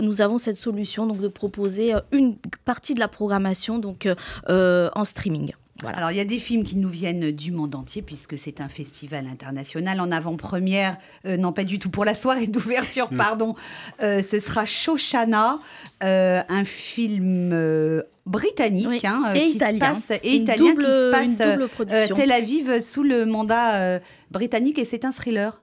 [0.00, 4.08] nous avons cette solution donc de proposer une partie de la programmation donc
[4.48, 5.52] en streaming.
[5.82, 8.68] Alors, il y a des films qui nous viennent du monde entier, puisque c'est un
[8.68, 10.00] festival international.
[10.00, 13.16] En avant-première, euh, non pas du tout, pour la soirée d'ouverture, mm.
[13.16, 13.54] pardon,
[14.00, 15.58] euh, ce sera Shoshana,
[16.02, 19.94] euh, un film britannique hein, et qui italien.
[19.94, 25.04] Se passe, et italien qui se passe Tel Aviv sous le mandat britannique, et c'est
[25.04, 25.60] un thriller.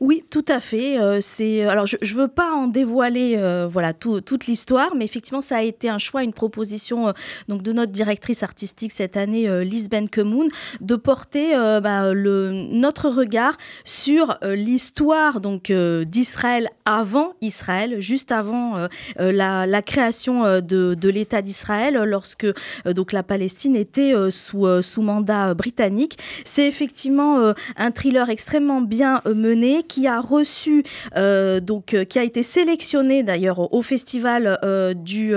[0.00, 0.98] Oui, tout à fait.
[0.98, 5.40] Euh, c'est alors je ne veux pas en dévoiler euh, voilà toute l'histoire, mais effectivement
[5.40, 7.12] ça a été un choix, une proposition euh,
[7.48, 10.48] donc de notre directrice artistique cette année, Lise Benkemoun,
[10.80, 20.60] de porter bah, notre regard sur l'histoire donc d'Israël avant Israël, juste avant la, création
[20.60, 22.46] de, de l'État d'Israël, lorsque
[22.84, 26.18] donc la Palestine était sous sous mandat britannique.
[26.44, 30.84] C'est effectivement un thriller extrêmement bien mené qui a reçu,
[31.16, 35.34] euh, donc, euh, qui a été sélectionné d'ailleurs au festival euh, du,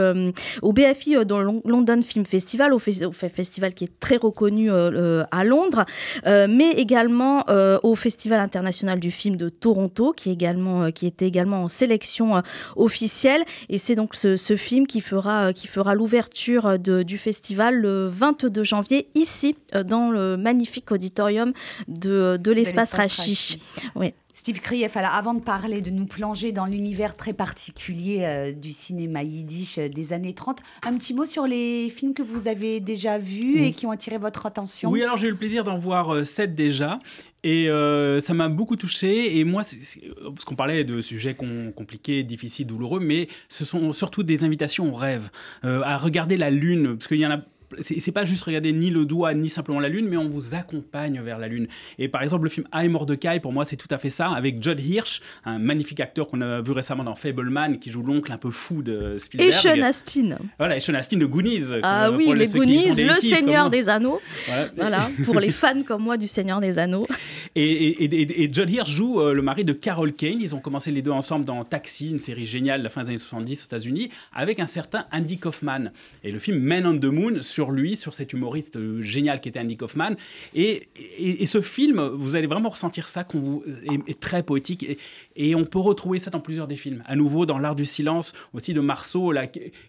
[0.61, 5.85] au BFI, dans le London Film Festival, au, festival qui est très reconnu à Londres,
[6.25, 7.45] mais également
[7.83, 12.41] au Festival international du film de Toronto, qui, également, qui était également en sélection
[12.75, 13.43] officielle.
[13.69, 18.63] Et c'est donc ce, ce, film qui fera, qui fera l'ouverture du festival le 22
[18.63, 21.53] janvier, ici, dans le magnifique auditorium
[21.87, 23.57] de, de l'espace Rachiche.
[23.95, 24.13] Oui.
[24.45, 28.73] Steve Krief, alors avant de parler, de nous plonger dans l'univers très particulier euh, du
[28.73, 32.79] cinéma yiddish euh, des années 30, un petit mot sur les films que vous avez
[32.79, 34.91] déjà vus et qui ont attiré votre attention?
[34.91, 36.99] Oui, alors j'ai eu le plaisir d'en voir euh, sept déjà.
[37.43, 37.67] Et
[38.21, 39.37] ça m'a beaucoup touché.
[39.37, 44.43] Et moi, parce qu'on parlait de sujets compliqués, difficiles, douloureux, mais ce sont surtout des
[44.43, 45.29] invitations au rêve,
[45.61, 47.41] à regarder la lune, parce qu'il y en a
[47.81, 51.21] c'est pas juste regarder ni le doigt ni simplement la lune, mais on vous accompagne
[51.21, 51.67] vers la lune.
[51.97, 54.61] Et par exemple, le film I Mordecai, pour moi, c'est tout à fait ça, avec
[54.61, 58.37] Judd Hirsch, un magnifique acteur qu'on a vu récemment dans Fableman, qui joue l'oncle un
[58.37, 59.49] peu fou de Spielberg.
[59.49, 60.29] Et Sean Astin.
[60.57, 61.65] Voilà, et Sean Astin de Goonies.
[61.81, 64.21] Ah oui, les Goonies, le Seigneur des Anneaux.
[64.75, 65.09] Voilà.
[65.23, 67.07] pour les fans comme moi du Seigneur des Anneaux.
[67.57, 70.41] Et, et, Judd Hirsch joue euh, le mari de Carol Kane.
[70.41, 73.09] Ils ont commencé les deux ensemble dans Taxi, une série géniale de la fin des
[73.09, 75.91] années 70 aux États-Unis, avec un certain Andy Kaufman.
[76.25, 79.47] Et le film Men on the Moon sur lui, sur cet humoriste euh, génial qui
[79.47, 80.15] était Andy Kaufman.
[80.53, 84.83] Et, et, ce film, vous allez vraiment ressentir ça, qu'on est, est, très poétique.
[84.83, 84.97] Et,
[85.37, 87.01] et on peut retrouver ça dans plusieurs des films.
[87.05, 89.31] À nouveau, dans L'Art du silence, aussi de Marceau.
[89.31, 89.47] Là,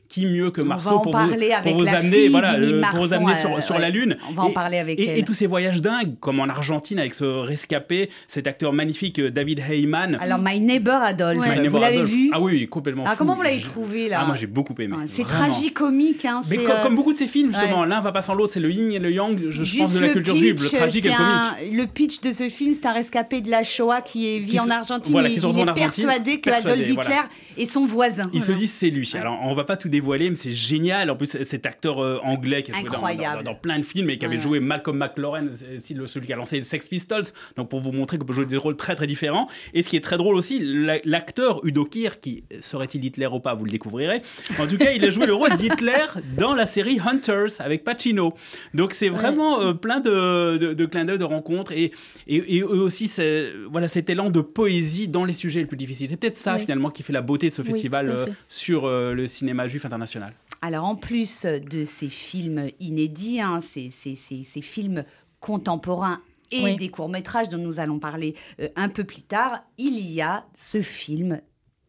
[0.08, 2.54] qui mieux que Marceau pour, vous, pour vous amener, voilà,
[2.90, 5.34] pour vous amener sur, sur la Lune On va en parler avec et, et, tous
[5.34, 10.18] ces voyages dingues, comme en Argentine avec ce rescapé, cet acteur magnifique euh, David Heyman.
[10.20, 13.04] Alors, My Neighbor Adolphe, vous l'avez vu Ah oui, complètement.
[13.06, 14.94] Ah, comment vous l'avez trouvé là Ah, moi j'ai beaucoup aimé.
[15.12, 16.24] c'est tragicomique.
[16.24, 18.60] Hein, Mais comme, euh, beaucoup de ces films, justement, l'un va pas sans l'autre, c'est
[18.60, 21.14] le yin et le yang, je pense, de la culture juive, le tragique et le
[21.14, 21.72] un- comique.
[21.76, 24.60] le pitch de ce film, c'est un rescapé de la Shoah qui est, vit Qui
[24.60, 27.28] en Argentine voilà, et il est persuadé que persuadé, Adolf Hitler voilà.
[27.58, 28.30] est son voisin.
[28.32, 29.10] Il se dit c'est lui.
[29.18, 31.10] Alors on va pas tout dévoiler, mais c'est génial.
[31.10, 33.44] En plus, cet acteur euh, anglais qui a joué dans, Incroyable.
[33.44, 34.98] dans- dans plein de films et qui avait joué Malcolm
[35.94, 37.24] le- celui qui a lancé les Sex Pistols.
[37.56, 39.48] Donc pour vous montrer qu'on peut jouer des rôles très très différents.
[39.74, 43.40] Et ce qui est très drôle aussi, la- l'acteur Udo Kier, qui serait-il Hitler ou
[43.40, 44.22] pas, vous le découvrirez.
[44.58, 46.98] En tout cas, il a joué le rôle d'Hitler dans la série
[47.60, 48.34] Avec Pacino.
[48.74, 51.92] Donc c'est vraiment euh, plein de, de, de clins d'œil, de rencontres et,
[52.26, 53.10] et, et aussi
[53.70, 56.08] voilà cet élan de poésie dans les sujets les plus difficiles.
[56.08, 56.60] C'est peut-être ça Oui.
[56.60, 59.84] finalement qui fait la beauté de ce Oui, festival euh, sur euh, le cinéma juif
[59.84, 60.32] international.
[60.62, 65.04] Alors en plus de ces films inédits, hein, ces, ces- ces- ces films
[65.40, 66.20] contemporains
[66.52, 66.76] et Oui.
[66.76, 70.80] des courts-métrages dont nous allons parler euh, un peu plus tard, il y a ce
[70.82, 71.40] film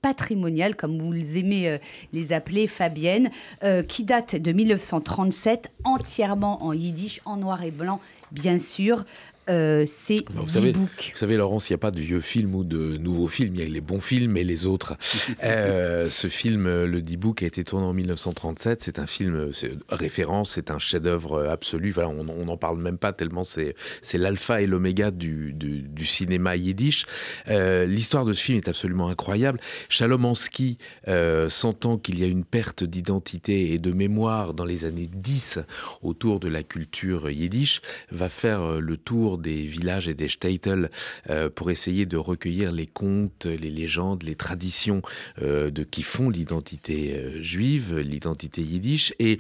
[0.01, 1.77] patrimonial, comme vous aimez euh,
[2.13, 3.31] les appeler, Fabienne,
[3.63, 7.99] euh, qui date de 1937, entièrement en yiddish, en noir et blanc,
[8.31, 9.05] bien sûr.
[9.49, 10.71] Euh, c'est vous savez.
[10.73, 13.55] Vous savez, Laurence, il n'y a pas de vieux films ou de nouveaux films.
[13.55, 14.95] Il y a les bons films et les autres.
[15.43, 18.81] Euh, ce film, euh, le D-Book, a été tourné en 1937.
[18.81, 19.51] C'est un film euh,
[19.89, 21.91] référence, c'est un chef-d'œuvre absolu.
[21.91, 23.75] Voilà, on n'en parle même pas tellement c'est
[24.13, 27.05] l'alpha et l'oméga du, du, du cinéma yiddish.
[27.49, 29.59] Euh, L'histoire de ce film est absolument incroyable.
[29.89, 30.77] Shalom Ansky,
[31.07, 35.59] euh, sentant qu'il y a une perte d'identité et de mémoire dans les années 10
[36.01, 37.81] autour de la culture yiddish,
[38.11, 40.89] va faire le tour des villages et des shtetl
[41.29, 45.01] euh, pour essayer de recueillir les contes, les légendes, les traditions
[45.41, 49.39] euh, de qui font l'identité euh, juive, l'identité yiddish, et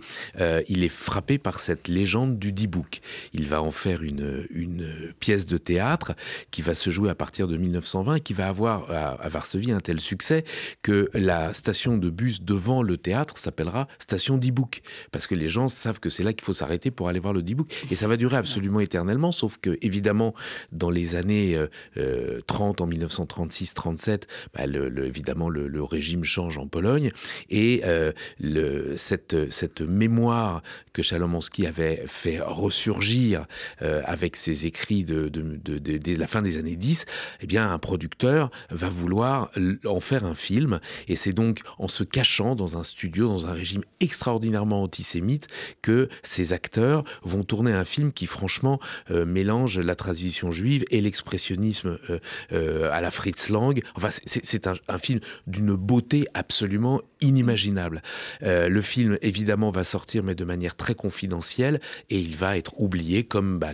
[0.69, 3.01] il est frappé par cette légende du Dibouk.
[3.33, 4.45] Il va en faire une,
[5.19, 6.13] pièce de théâtre
[6.51, 9.71] qui va se jouer à partir de 1920 et qui va avoir à, à Varsovie
[9.71, 10.43] un tel succès
[10.83, 14.81] que la station de bus devant le théâtre s'appellera station Dibouk
[15.11, 17.41] parce que les gens savent que c'est là qu'il faut s'arrêter pour aller voir le
[17.41, 20.35] Dibouk et ça va durer absolument éternellement sauf que évidemment
[20.71, 21.67] dans les années euh,
[21.97, 24.23] euh, 30 en 1936-37
[24.53, 27.11] bah, le, évidemment le, régime change en Pologne.
[27.49, 28.11] Et euh,
[28.97, 30.61] cette, mémoire
[30.93, 33.45] que Chalomonski avait fait ressurgir
[33.81, 35.31] euh, avec ses écrits de,
[36.17, 37.05] la fin des années 10,
[37.41, 39.51] eh bien un producteur va vouloir
[39.85, 40.79] en faire un film.
[41.07, 45.47] Et c'est donc en se cachant dans un studio, dans un régime extraordinairement antisémite
[45.81, 48.79] que ces acteurs vont tourner un film qui franchement
[49.11, 49.25] euh,
[49.81, 52.19] la tradition juive et l'expressionnisme euh,
[52.51, 53.81] euh, à la Fritz Lang.
[53.95, 58.01] Enfin, c'est- un, film d'une beauté absolument inimaginable.
[58.43, 62.79] Euh, le film, évidemment, va sortir, mais de manière très confidentielle, et il va être
[62.79, 63.73] oublié, comme, bah,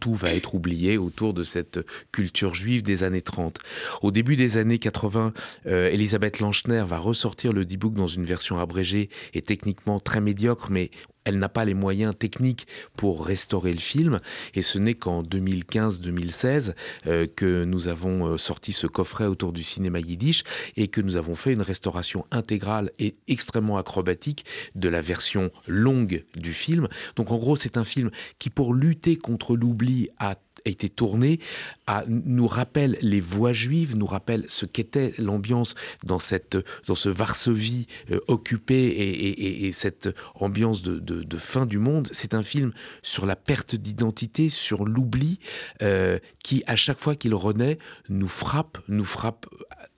[0.00, 1.80] tout va être oublié autour de cette
[2.12, 3.58] culture juive des années 30.
[4.02, 5.32] Au début des années 80,
[5.66, 10.70] euh, Elisabeth Lanchner va ressortir le D-Book dans une version abrégée et techniquement très médiocre,
[10.70, 10.90] mais
[11.26, 12.66] elle n'a pas les moyens techniques
[12.96, 14.20] pour restaurer le film.
[14.54, 16.74] Et ce n'est qu'en 2015-2016
[17.06, 20.44] euh, que nous avons euh, sorti ce coffret autour du cinéma yiddish
[20.76, 26.24] et que nous avons fait une restauration intégrale et extrêmement acrobatique de la version longue
[26.36, 26.88] du film.
[27.16, 30.36] Donc en gros, c'est un film qui, pour lutter contre l'oubli, a
[30.66, 31.40] a été tourné,
[31.86, 37.08] à, nous rappelle les voix juives, nous rappelle ce qu'était l'ambiance dans, cette, dans ce
[37.08, 42.08] Varsovie euh, occupé et, et- et- et cette ambiance de fin du monde.
[42.12, 45.38] C'est un film sur la perte d'identité, sur l'oubli,
[45.82, 49.46] euh, qui, à chaque fois qu'il renaît, nous frappe, nous frappe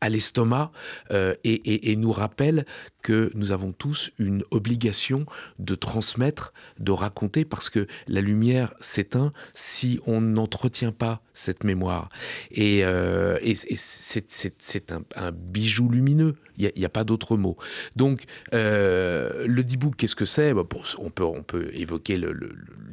[0.01, 0.71] à l'estomac
[1.11, 2.65] euh, et, nous rappelle
[3.03, 5.27] que nous avons tous une obligation
[5.59, 12.09] de transmettre, de raconter, parce que la lumière s'éteint si on n'entretient pas cette mémoire.
[12.51, 17.57] Et, euh, et- et c'est un, un bijou lumineux, il n'y a, pas d'autre mot.
[17.95, 18.25] Donc,
[18.55, 20.53] euh, le D-Book, qu'est-ce que c'est?
[20.53, 20.65] Bah,
[20.99, 22.21] on, peut, on peut évoquer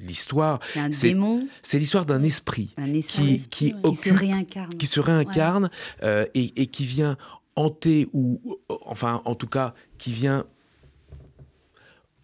[0.01, 0.59] l'histoire.
[0.73, 2.69] C'est un démon, C'est l'histoire d'un esprit
[3.49, 4.69] qui, se réincarne.
[4.75, 5.69] qui se réincarne
[6.03, 7.17] euh, et, et qui vient
[7.55, 8.39] hanter ou-
[8.85, 10.45] enfin en tout cas qui vient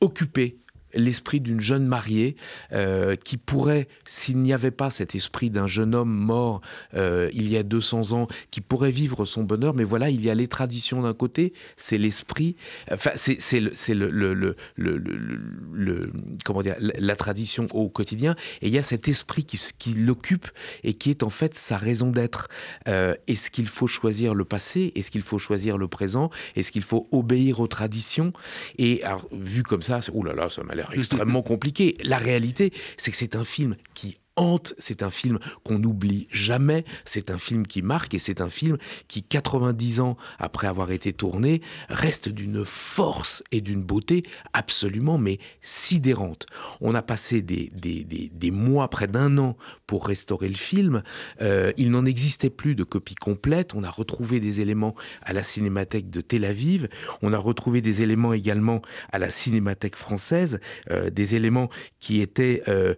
[0.02, 0.58] occuper
[0.94, 2.36] l'esprit d'une jeune mariée
[2.74, 6.62] euh, qui pourrait, s'il n'y avait pas cet esprit d'un jeune homme mort
[6.94, 10.30] euh, il y a 200 ans, qui pourrait vivre son bonheur, mais voilà, il y
[10.30, 12.56] a les traditions d'un côté, c'est l'esprit,
[12.92, 16.12] enfin, c'est le, le, le, le,
[16.46, 20.48] comment dire, la, tradition au quotidien, et il y a cet esprit qui, qui l'occupe
[20.84, 22.48] et qui est en fait sa raison d'être.
[22.88, 24.92] Euh, Est-ce qu'il faut choisir le passé?
[24.96, 26.32] Est-ce qu'il faut choisir le présent?
[26.56, 28.34] Est-ce qu'il faut obéir aux traditions?
[28.78, 31.98] Et vu comme ça, ouh là là, ça m'a l'air extrêmement compliqué.
[32.04, 36.86] La réalité, c'est que c'est un film qui hante, c'est un film qu'on n'oublie jamais,
[37.06, 38.78] c'est un film qui marque et c'est un film
[39.08, 44.24] qui, 90 ans après avoir été tourné, reste d'une force et d'une beauté
[44.54, 46.46] absolument mais sidérante.
[46.80, 49.58] On a passé des, des, mois, près d'un an,
[49.92, 51.04] pour restaurer le film.
[51.42, 53.76] Euh, il n'en existait plus de copie complète.
[53.76, 56.88] On a retrouvé des éléments à la Cinémathèque de Tel Aviv.
[57.22, 58.82] On a retrouvé des éléments également
[59.12, 60.62] à la Cinémathèque française,
[60.92, 61.70] euh, des éléments
[62.00, 62.96] qui étaient, euh,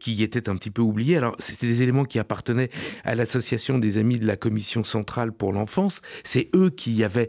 [0.00, 1.18] qui étaient un petit peu oubliés.
[1.18, 2.70] Alors, c'était des éléments qui appartenaient
[3.04, 6.00] à l'association des amis de la Commission centrale pour l'enfance.
[6.24, 7.28] C'est eux qui avaient,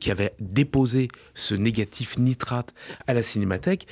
[0.00, 2.74] qui avaient déposé ce négatif nitrate
[3.06, 3.86] à la Cinémathèque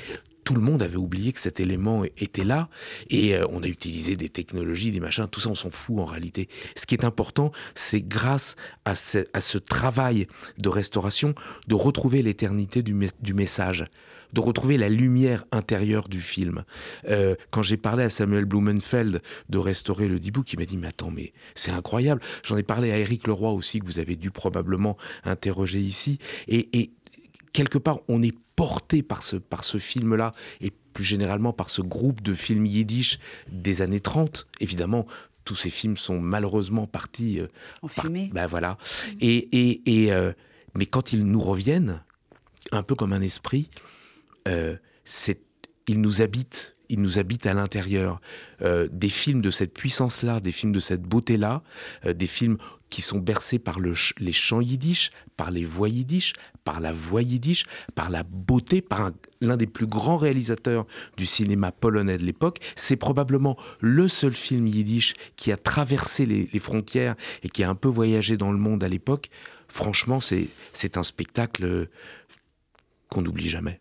[0.49, 2.71] tout le monde avait oublié que cet élément était là
[3.11, 6.07] et euh, on a utilisé des technologies, des machins, tout ça on s'en fout en
[6.07, 6.49] réalité.
[6.75, 10.27] Ce qui est important, c'est grâce à ce, travail
[10.57, 11.35] de restauration
[11.67, 12.95] de retrouver l'éternité du,
[13.35, 13.85] message
[14.33, 16.65] de retrouver la lumière intérieure du film.
[17.11, 19.21] Euh, quand j'ai parlé à Samuel Blumenfeld
[19.51, 22.23] de restaurer le Dibouk, il m'a dit mais attends mais c'est incroyable.
[22.43, 26.91] J'en ai parlé à Éric Leroy aussi que vous avez dû probablement interroger ici et
[27.59, 31.83] quelque part, on est porté par ce, par ce film-là et plus généralement par ce
[31.83, 33.19] groupe de films yiddish
[33.51, 34.47] des années 30.
[34.61, 35.09] Évidemment,
[35.45, 37.41] tous ces films sont malheureusement partis.
[37.41, 37.49] Euh,
[37.83, 37.89] en.
[38.33, 38.73] Ben voilà.
[38.75, 39.17] Mm.
[39.23, 40.33] Et, et, euh,
[40.77, 42.01] mais quand ils nous reviennent,
[42.71, 43.71] un peu comme un esprit,
[44.47, 44.77] euh,
[45.89, 48.21] ils nous habitent il nous habite à l'intérieur.
[48.63, 51.63] Euh, des films de cette puissance-là, des films de cette beauté-là,
[52.07, 52.59] euh, des films
[52.91, 56.33] qui sont bercés par le les chants yiddish, par les voix yiddish,
[56.65, 57.65] par la voix yiddish,
[57.95, 59.11] par la beauté, par
[59.43, 60.87] l'un des plus grands réalisateurs
[61.17, 62.61] du cinéma polonais de l'époque.
[62.77, 67.69] C'est probablement le seul film yiddish qui a traversé les, les frontières et qui a
[67.69, 69.29] un peu voyagé dans le monde à l'époque.
[69.69, 71.89] Franchement, c'est un spectacle
[73.11, 73.81] qu'on n'oublie jamais.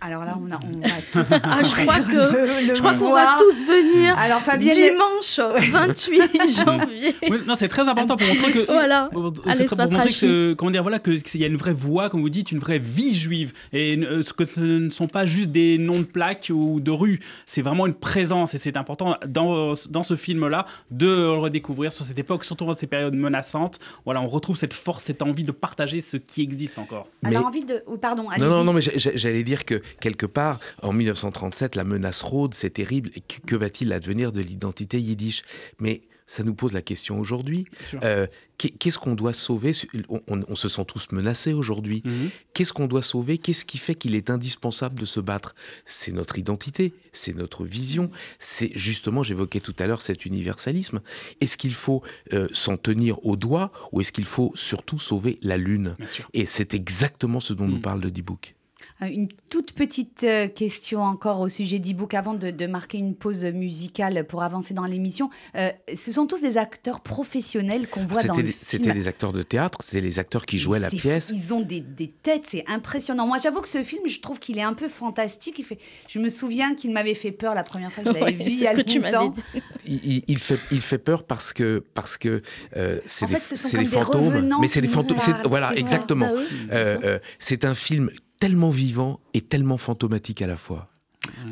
[0.00, 1.32] Alors là, on, a, on va tous.
[1.42, 4.16] Ah, je crois que je crois qu'on va tous venir.
[4.16, 5.38] Alors Fabienne, dimanche
[5.72, 6.22] 28
[6.64, 7.16] janvier.
[7.28, 8.66] Oui, non, c'est très important pour montrer que.
[8.66, 9.10] voilà.
[9.54, 12.28] C'est pour montrer que, comment dire, voilà, qu'il y a une vraie voix, comme vous
[12.30, 15.98] dites, une vraie vie juive, et euh, que ce ne sont pas juste des noms
[15.98, 17.20] de plaques ou de rues.
[17.46, 22.04] C'est vraiment une présence, et c'est important dans, dans ce film-là de le redécouvrir sur
[22.04, 23.80] cette époque, surtout dans ces périodes menaçantes.
[24.04, 27.08] Voilà, on retrouve cette force, cette envie de partager ce qui existe encore.
[27.24, 28.24] Alors envie de, pardon.
[28.38, 32.70] Non, non, non, mais j'allais dire que quelque part, en 1937, la menace rôde, c'est
[32.70, 33.10] terrible.
[33.14, 35.42] Et que, va-t-il advenir de l'identité yiddish?
[35.78, 37.64] Mais ça nous pose la question aujourd'hui.
[38.04, 38.26] Euh,
[38.58, 39.72] qu'est-ce qu'on doit sauver
[40.28, 42.02] on, se sent tous menacés aujourd'hui.
[42.04, 42.28] Mhm.
[42.52, 43.38] Qu'est-ce qu'on doit sauver?
[43.38, 45.54] Qu'est-ce qui fait qu'il est indispensable de se battre?
[45.86, 51.00] C'est notre identité, c'est notre vision, c'est justement, j'évoquais tout à l'heure cet universalisme.
[51.40, 52.02] Est-ce qu'il faut
[52.34, 55.96] euh, s'en tenir au doigt ou est-ce qu'il faut surtout sauver la Lune?
[56.34, 57.82] Et c'est exactement ce dont nous mhm.
[57.82, 58.54] parle le D-Book.
[59.02, 63.44] Euh, une toute petite euh, question encore au sujet d'e-book avant de, marquer une pause
[63.44, 65.30] musicale pour avancer dans l'émission.
[65.56, 68.58] Euh, ce sont tous des acteurs professionnels qu'on voit dans le film.
[68.60, 71.32] C'était des acteurs de théâtre, c'était les acteurs qui jouaient la pièce.
[71.32, 71.82] Ils ont des,
[72.22, 73.26] têtes, c'est impressionnant.
[73.26, 75.58] Moi, j'avoue que ce film, je trouve qu'il est un peu fantastique.
[75.58, 75.78] Il fait,
[76.08, 78.58] je me souviens qu'il m'avait fait peur la première fois que je l'avais vu il
[78.58, 79.34] y a longtemps.
[79.86, 82.42] Il, fait, il fait peur parce que parce que
[83.06, 85.18] c'est des, fantômes, mais c'est des fantômes.
[85.44, 86.32] Voilà, exactement.
[86.72, 90.88] Ah c'est un film tellement vivant et tellement fantomatique à la fois.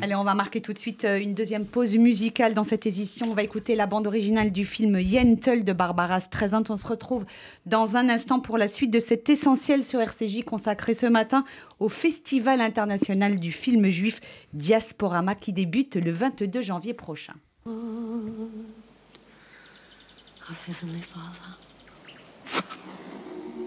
[0.01, 3.29] Allez, on va marquer tout de suite euh, une deuxième pause musicale dans cette édition.
[3.29, 6.63] On va écouter la bande originale du film Yentl de Barbara Streisand.
[6.69, 7.25] On se retrouve
[7.65, 11.45] dans un instant pour la suite de cet essentiel sur RCJ consacré ce matin
[11.79, 14.19] au Festival international du film juif
[14.53, 17.33] Diasporama qui débute le 22 janvier prochain.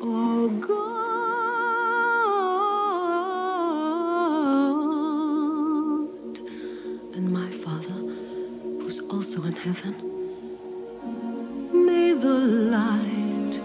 [0.02, 0.50] Oh
[7.14, 8.00] and my Father,
[8.80, 9.94] who's also in heaven.
[11.86, 12.38] May the
[12.76, 13.60] light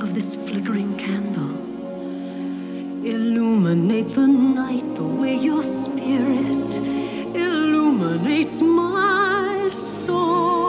[0.00, 1.56] of this flickering candle
[3.04, 6.76] illuminate the night the way your spirit
[7.34, 10.61] illuminates my soul.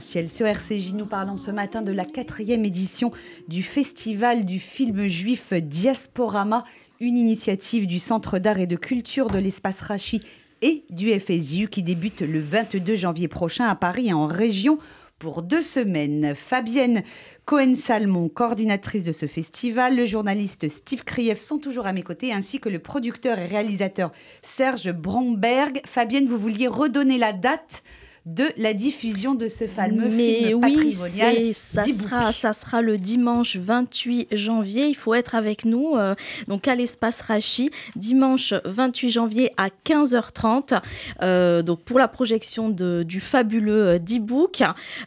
[0.00, 0.94] Sur RCJ.
[0.94, 3.12] Nous parlons ce matin de la quatrième édition
[3.48, 6.64] du Festival du film juif Diasporama,
[6.98, 10.22] une initiative du Centre d'art et de culture de l'espace Rachi
[10.62, 14.78] et du FSJU qui débute le 22 janvier prochain à Paris en région
[15.18, 16.34] pour deux semaines.
[16.34, 17.02] Fabienne
[17.44, 22.60] Cohen-Salmon, coordinatrice de ce festival, le journaliste Steve Krief sont toujours à mes côtés, ainsi
[22.60, 24.10] que le producteur et réalisateur
[24.42, 25.82] Serge Bromberg.
[25.84, 27.82] Fabienne, vous vouliez redonner la date
[28.24, 32.96] de la diffusion de ce fameux Mais film oui, patrimonial ça sera, ça sera le
[32.96, 34.86] dimanche 28 janvier.
[34.86, 36.14] Il faut être avec nous euh,
[36.46, 40.80] donc à l'espace Rachi, dimanche 28 janvier à 15h30.
[41.22, 44.62] euh, donc pour la projection de- du fabuleux euh, D-Book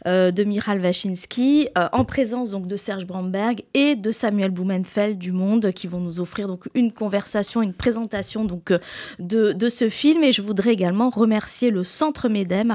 [0.08, 5.32] euh, de Miral Wachinski, en présence donc de Serge Bromberg et de Samuel Blumenfeld du
[5.32, 8.74] Monde, qui vont nous offrir donc une conversation, une présentation donc
[9.20, 10.24] de, de ce film.
[10.24, 12.72] Et je voudrais également remercier le Centre Médem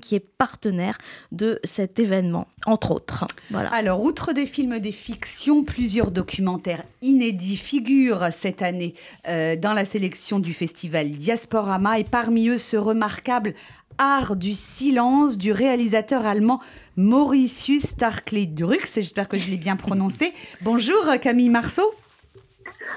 [0.00, 0.98] Qui est partenaire
[1.32, 3.26] de cet événement, entre autres.
[3.50, 3.68] Voilà.
[3.72, 8.94] Alors, outre des films des fictions, plusieurs documentaires inédits figurent cette année
[9.28, 13.54] euh, dans la sélection du festival Diasporama et parmi eux ce remarquable
[13.98, 16.60] Art du silence du réalisateur allemand
[16.96, 18.78] Mauritius Starklet Drux.
[18.94, 20.32] J'espère que je l'ai bien prononcé.
[20.62, 21.94] Bonjour Camille Marceau.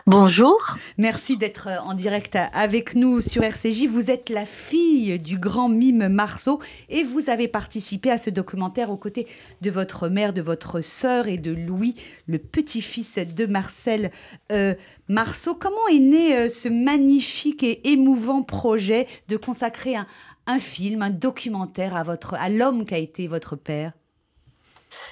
[0.06, 0.78] Bonjour.
[0.98, 3.88] Merci d'être en direct avec nous sur RCJ.
[3.88, 8.90] Vous êtes la fille du grand mime Marceau et vous avez participé à ce documentaire
[8.92, 9.28] aux côtés
[9.62, 11.96] de votre mère, de votre sœur et de Louis,
[12.28, 14.12] le petit-fils de Marcel
[14.52, 14.76] euh,
[15.08, 15.56] Marceau.
[15.56, 21.96] Comment est né euh, ce magnifique et émouvant projet de consacrer un, film, un documentaire
[21.96, 22.06] à,
[22.38, 23.94] à l'homme qu'a été votre père?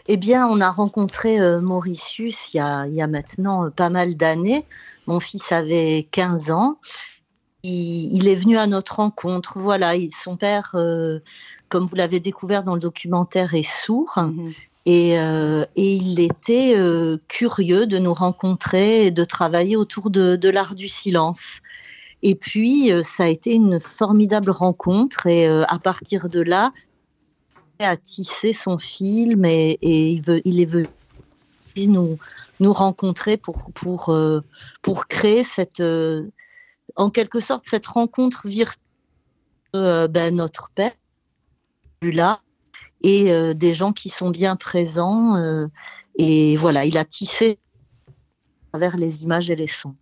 [0.08, 3.70] Eh bien, on a rencontré euh, Mauritius il y, a, il y a maintenant euh,
[3.70, 4.66] pas mal d'années.
[5.08, 6.78] Mon fils avait 15 ans.
[7.64, 9.58] Il, est venu à notre rencontre.
[9.58, 11.20] Voilà, il- son père, euh,
[11.70, 14.20] comme vous l'avez découvert dans le documentaire, est sourd.
[14.86, 20.36] Et, euh, et il était euh, curieux de nous rencontrer et de travailler autour de,
[20.36, 21.62] de l'art du silence.
[22.22, 25.26] Et puis, ça a été une formidable rencontre.
[25.26, 26.72] Et à partir de là,
[27.80, 30.88] à tisser son film et, et il, veut, il est venu
[31.88, 32.18] nous,
[32.60, 34.42] nous rencontrer pour, pour, euh,
[34.82, 36.30] pour créer cette, euh,
[36.96, 38.82] en quelque sorte cette rencontre virtuelle
[39.76, 40.94] euh, ben, notre père
[42.02, 42.40] là
[43.02, 45.36] et euh, des gens qui sont bien présents
[46.18, 47.60] et voilà il a tissé
[48.08, 49.96] à travers les images et les sons.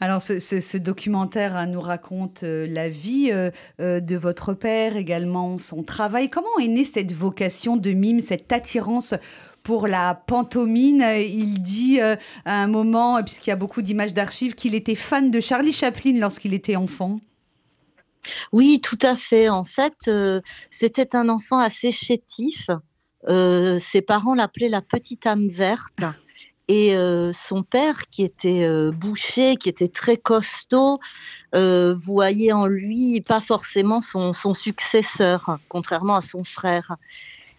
[0.00, 3.50] Alors, ce, documentaire hein, nous raconte euh, la vie euh,
[3.80, 6.30] euh, de votre père, également son travail.
[6.30, 9.14] Comment est née cette vocation de mime, cette attirance
[9.62, 11.02] pour la pantomime?
[11.26, 15.40] Il dit à un moment, puisqu'il y a beaucoup d'images d'archives, qu'il était fan de
[15.40, 17.20] Charlie Chaplin lorsqu'il était enfant.
[18.52, 19.48] Oui, tout à fait.
[19.48, 20.10] En fait,
[20.70, 22.68] c'était un enfant assez chétif.
[23.26, 26.02] Ses parents l'appelaient la petite âme verte.
[26.68, 31.00] Et euh, son père, qui était euh, boucher, qui était très costaud,
[31.54, 36.96] euh, voyait en lui pas forcément son, successeur, contrairement à son frère.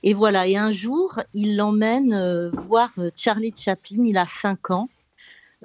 [0.03, 4.89] Et voilà, et un jour, il l'emmène euh, voir Charlie Chaplin, il a 5 ans,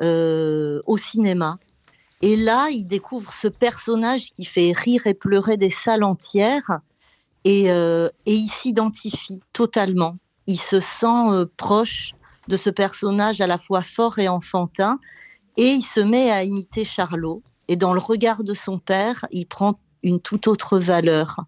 [0.00, 1.58] au cinéma.
[2.22, 6.80] Et là, il découvre ce personnage qui fait rire et pleurer des salles entières
[7.44, 7.68] et,
[8.26, 10.16] il s'identifie totalement.
[10.46, 12.14] Il se sent proche
[12.48, 14.98] de ce personnage à la fois fort et enfantin
[15.56, 17.42] et il se met à imiter Charlot.
[17.68, 21.40] et dans le regard de son père, il prend une toute autre valeur.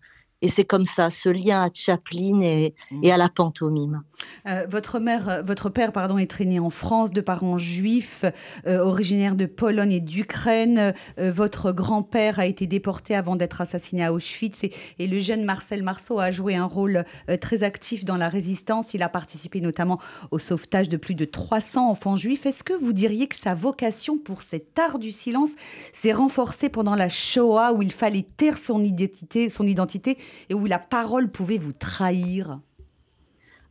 [0.42, 4.02] Et c'est comme ça, ce lien à Chaplin et, et à la pantomime.
[4.46, 8.24] Euh, votre, mère, euh, votre père pardon, est traîné en France de parents juifs,
[8.66, 10.92] euh, originaires de Pologne et d'Ukraine.
[11.18, 14.64] votre grand-père a été déporté avant d'être assassiné à Auschwitz.
[14.64, 17.04] Et, et, le jeune Marcel Marceau a joué un rôle
[17.40, 18.92] très actif dans la résistance.
[18.92, 19.98] Il a participé notamment
[20.30, 22.44] au sauvetage de plus de 300 enfants juifs.
[22.44, 25.52] Est-ce que vous diriez que sa vocation pour cet art du silence
[25.92, 30.18] s'est renforcée pendant la Shoah où il fallait taire son identité, son identité
[30.48, 32.60] et où la parole pouvait vous trahir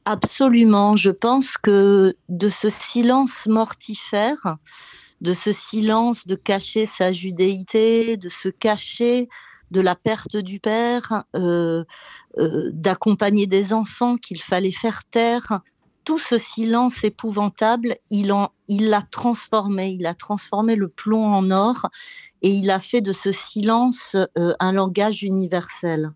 [0.05, 0.95] Absolument.
[0.95, 4.57] Je pense que de ce silence mortifère,
[5.21, 9.27] de ce silence de cacher sa judéité, de se cacher
[9.71, 11.83] de la perte du père, euh,
[12.37, 15.61] euh, d'accompagner des enfants qu'il fallait faire taire,
[16.03, 18.27] tout ce silence épouvantable, il
[18.69, 21.87] l'a transformé, il a transformé le plomb en or
[22.43, 26.11] et il a fait de ce silence euh, un langage universel.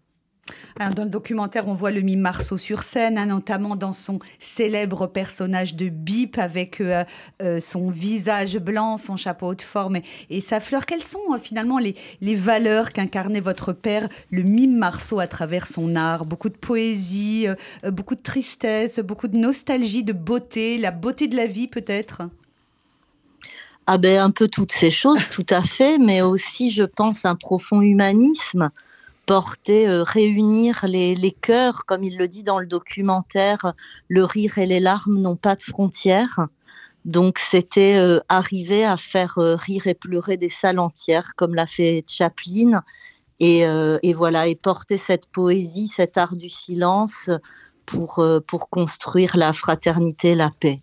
[0.80, 4.20] Hein, dans le documentaire, on voit le mime Marceau sur scène, hein, notamment dans son
[4.40, 7.04] célèbre personnage de Bip avec euh,
[7.42, 10.86] euh, son visage blanc, son chapeau de forme et, sa fleur.
[10.86, 11.96] Quelles sont euh, finalement les,
[12.36, 16.26] valeurs qu'incarnait votre père, le mime Marceau, à travers son art?
[16.26, 17.48] Beaucoup de poésie,
[17.84, 22.22] beaucoup de tristesse, beaucoup de nostalgie, de beauté, la beauté de la vie peut-être?
[23.88, 27.36] Ah ben un peu toutes ces choses, tout à fait, mais aussi je pense un
[27.36, 28.70] profond humanisme
[29.30, 33.74] porter, euh, réunir les, les cœurs, comme il le dit dans le documentaire,
[34.08, 36.48] le rire et les larmes n'ont pas de frontières.
[37.06, 41.68] Donc c'était euh, arriver à faire euh, rire et pleurer des salles entières, comme l'a
[41.68, 42.82] fait Chaplin,
[43.40, 43.62] et,
[44.04, 47.30] et, voilà, et porter cette poésie, cet art du silence
[47.86, 50.82] pour, pour construire la fraternité, la paix.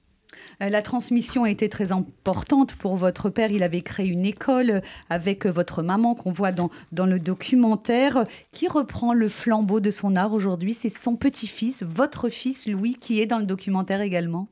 [0.62, 3.50] Euh, la transmission a été très importante pour votre père.
[3.50, 8.26] Il avait créé une école avec votre maman qu'on voit dans, dans le documentaire.
[8.52, 10.74] Qui reprend le flambeau de son art aujourd'hui?
[10.74, 14.48] C'est son petit-fils, votre fils Louis, qui est dans le documentaire également.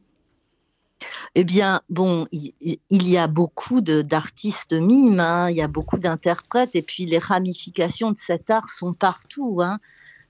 [1.34, 5.50] Eh bien, bon, il, y a beaucoup d'artistes mimes, hein.
[5.50, 9.58] il y a beaucoup d'interprètes, et puis les ramifications de cet art sont partout.
[9.60, 9.80] Hein.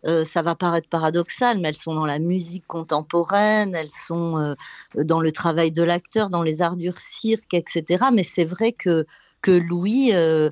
[0.07, 4.55] Euh, ça va paraître paradoxal, mais elles sont dans la musique contemporaine, elles sont euh,
[5.03, 8.07] dans le travail de l'acteur, dans les arts du cirque, etc.
[8.13, 9.07] Mais c'est vrai que
[9.41, 10.49] que Louis euh,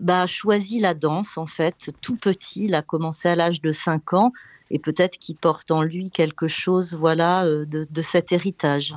[0.00, 2.66] bah, a choisi la danse en fait tout petit.
[2.66, 4.32] Il a commencé à l'âge de 5 ans
[4.70, 8.94] et peut-être qu'il porte en lui quelque chose, voilà, de cet héritage.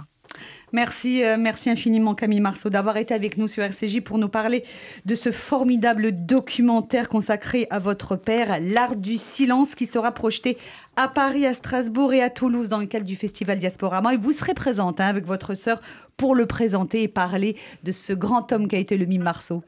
[0.74, 4.66] Merci, euh, merci infiniment Camille Marceau d'avoir été avec nous sur RCJ pour nous parler
[5.06, 10.58] de ce formidable documentaire consacré à votre père, L'art du silence, qui sera projeté
[10.98, 14.14] à Paris, à Strasbourg et à Toulouse dans le cadre du festival Diasporama.
[14.14, 15.82] Et vous serez présente hein, avec votre sœur
[16.18, 19.62] pour le présenter et parler de ce grand homme qui a été le mime Marceau.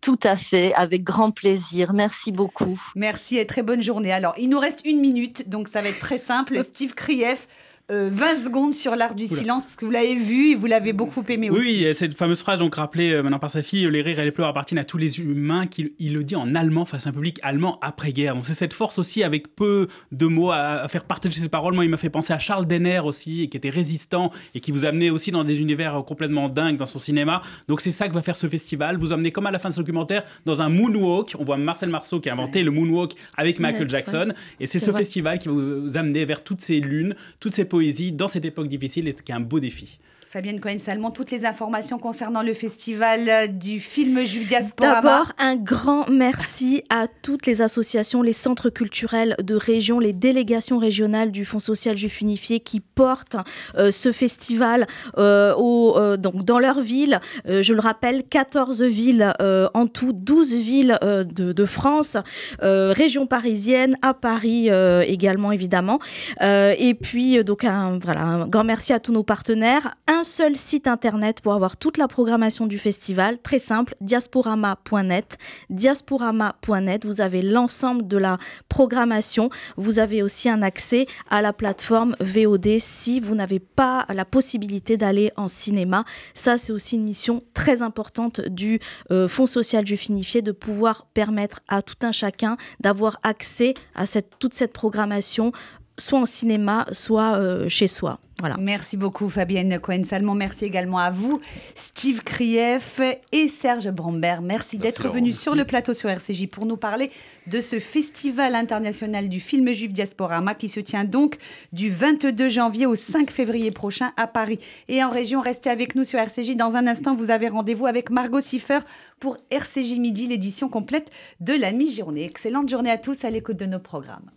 [0.00, 1.92] Tout à fait, avec grand plaisir.
[1.92, 2.80] Merci beaucoup.
[2.94, 4.12] Merci et très bonne journée.
[4.12, 6.62] Alors, il nous reste une minute, donc ça va être très simple.
[6.72, 7.48] Steve Krief,
[7.90, 10.92] 20 euh, secondes sur l'art du silence, parce que vous l'avez vu et vous l'avez
[10.92, 11.86] beaucoup aimé aussi.
[11.86, 14.30] Oui, cette fameuse phrase donc rappelée euh, maintenant par sa fille, les rires et les
[14.30, 17.12] pleurs appartiennent à tous les humains, qu'il il le dit en allemand face à un
[17.14, 18.34] public allemand après-guerre.
[18.34, 21.72] Donc c'est cette force aussi avec peu de mots à, faire partager ses paroles.
[21.72, 24.84] Moi, il m'a fait penser à Charles Denner aussi, qui était résistant et qui vous
[24.84, 27.40] amenait aussi dans des univers complètement dingues dans son cinéma.
[27.68, 28.98] Donc c'est ça que va faire ce festival.
[28.98, 31.36] Vous amenez comme à la fin de ce documentaire dans un moonwalk.
[31.38, 34.34] On voit Marcel Marceau qui a inventé le moonwalk avec Michael Jackson.
[34.60, 37.64] Et c'est ce festival qui va vous amener vers toutes ces lunes, toutes ces
[38.12, 39.98] dans cette époque difficile et est un beau défi.
[40.30, 45.00] Fabienne Cohen-Salmon, toutes les informations concernant le festival du film Juif Diaspora.
[45.00, 50.76] D'abord, un grand merci à toutes les associations, les centres culturels de région, les délégations
[50.76, 53.38] régionales du Fonds social juif unifié qui portent
[53.78, 57.20] euh, ce festival euh, au, euh, donc dans leur ville.
[57.46, 62.18] je le rappelle, 14 villes en tout, 12 villes de, France,
[62.60, 64.68] région parisienne, à Paris
[65.06, 66.00] également évidemment.
[66.42, 69.94] et puis, donc, un, voilà, un grand merci à tous nos partenaires.
[70.18, 75.38] Un seul site internet pour avoir toute la programmation du festival, très simple, diasporama.net.
[75.70, 78.36] Diasporama.net, vous avez l'ensemble de la
[78.68, 79.48] programmation.
[79.76, 84.96] Vous avez aussi un accès à la plateforme VOD si vous n'avez pas la possibilité
[84.96, 86.04] d'aller en cinéma.
[86.34, 88.80] Ça, c'est aussi une mission très importante du
[89.12, 94.04] euh, Fonds social du finifié de pouvoir permettre à tout un chacun d'avoir accès à
[94.04, 95.52] cette, toute cette programmation
[95.96, 98.18] soit en cinéma, soit euh, chez soi.
[98.40, 98.56] Voilà.
[98.56, 100.34] Merci beaucoup Fabienne Cohen-Salmon.
[100.34, 101.40] Merci également à vous,
[101.74, 103.00] Steve Krief
[103.32, 104.42] et Serge Brambert.
[104.42, 107.10] Merci, d'être venus sur le plateau sur RCJ pour nous parler
[107.48, 111.38] de ce festival international du film juif Diasporama qui se tient donc
[111.72, 115.40] du 22 janvier au 5 février prochain à Paris et en région.
[115.40, 116.54] Restez avec nous sur RCJ.
[116.54, 118.80] Dans un instant, vous avez rendez-vous avec Margot Siffer
[119.18, 121.10] pour RCJ Midi, l'édition complète
[121.40, 122.24] de la mi-journée.
[122.24, 124.30] Excellente journée à tous à l'écoute de nos programmes.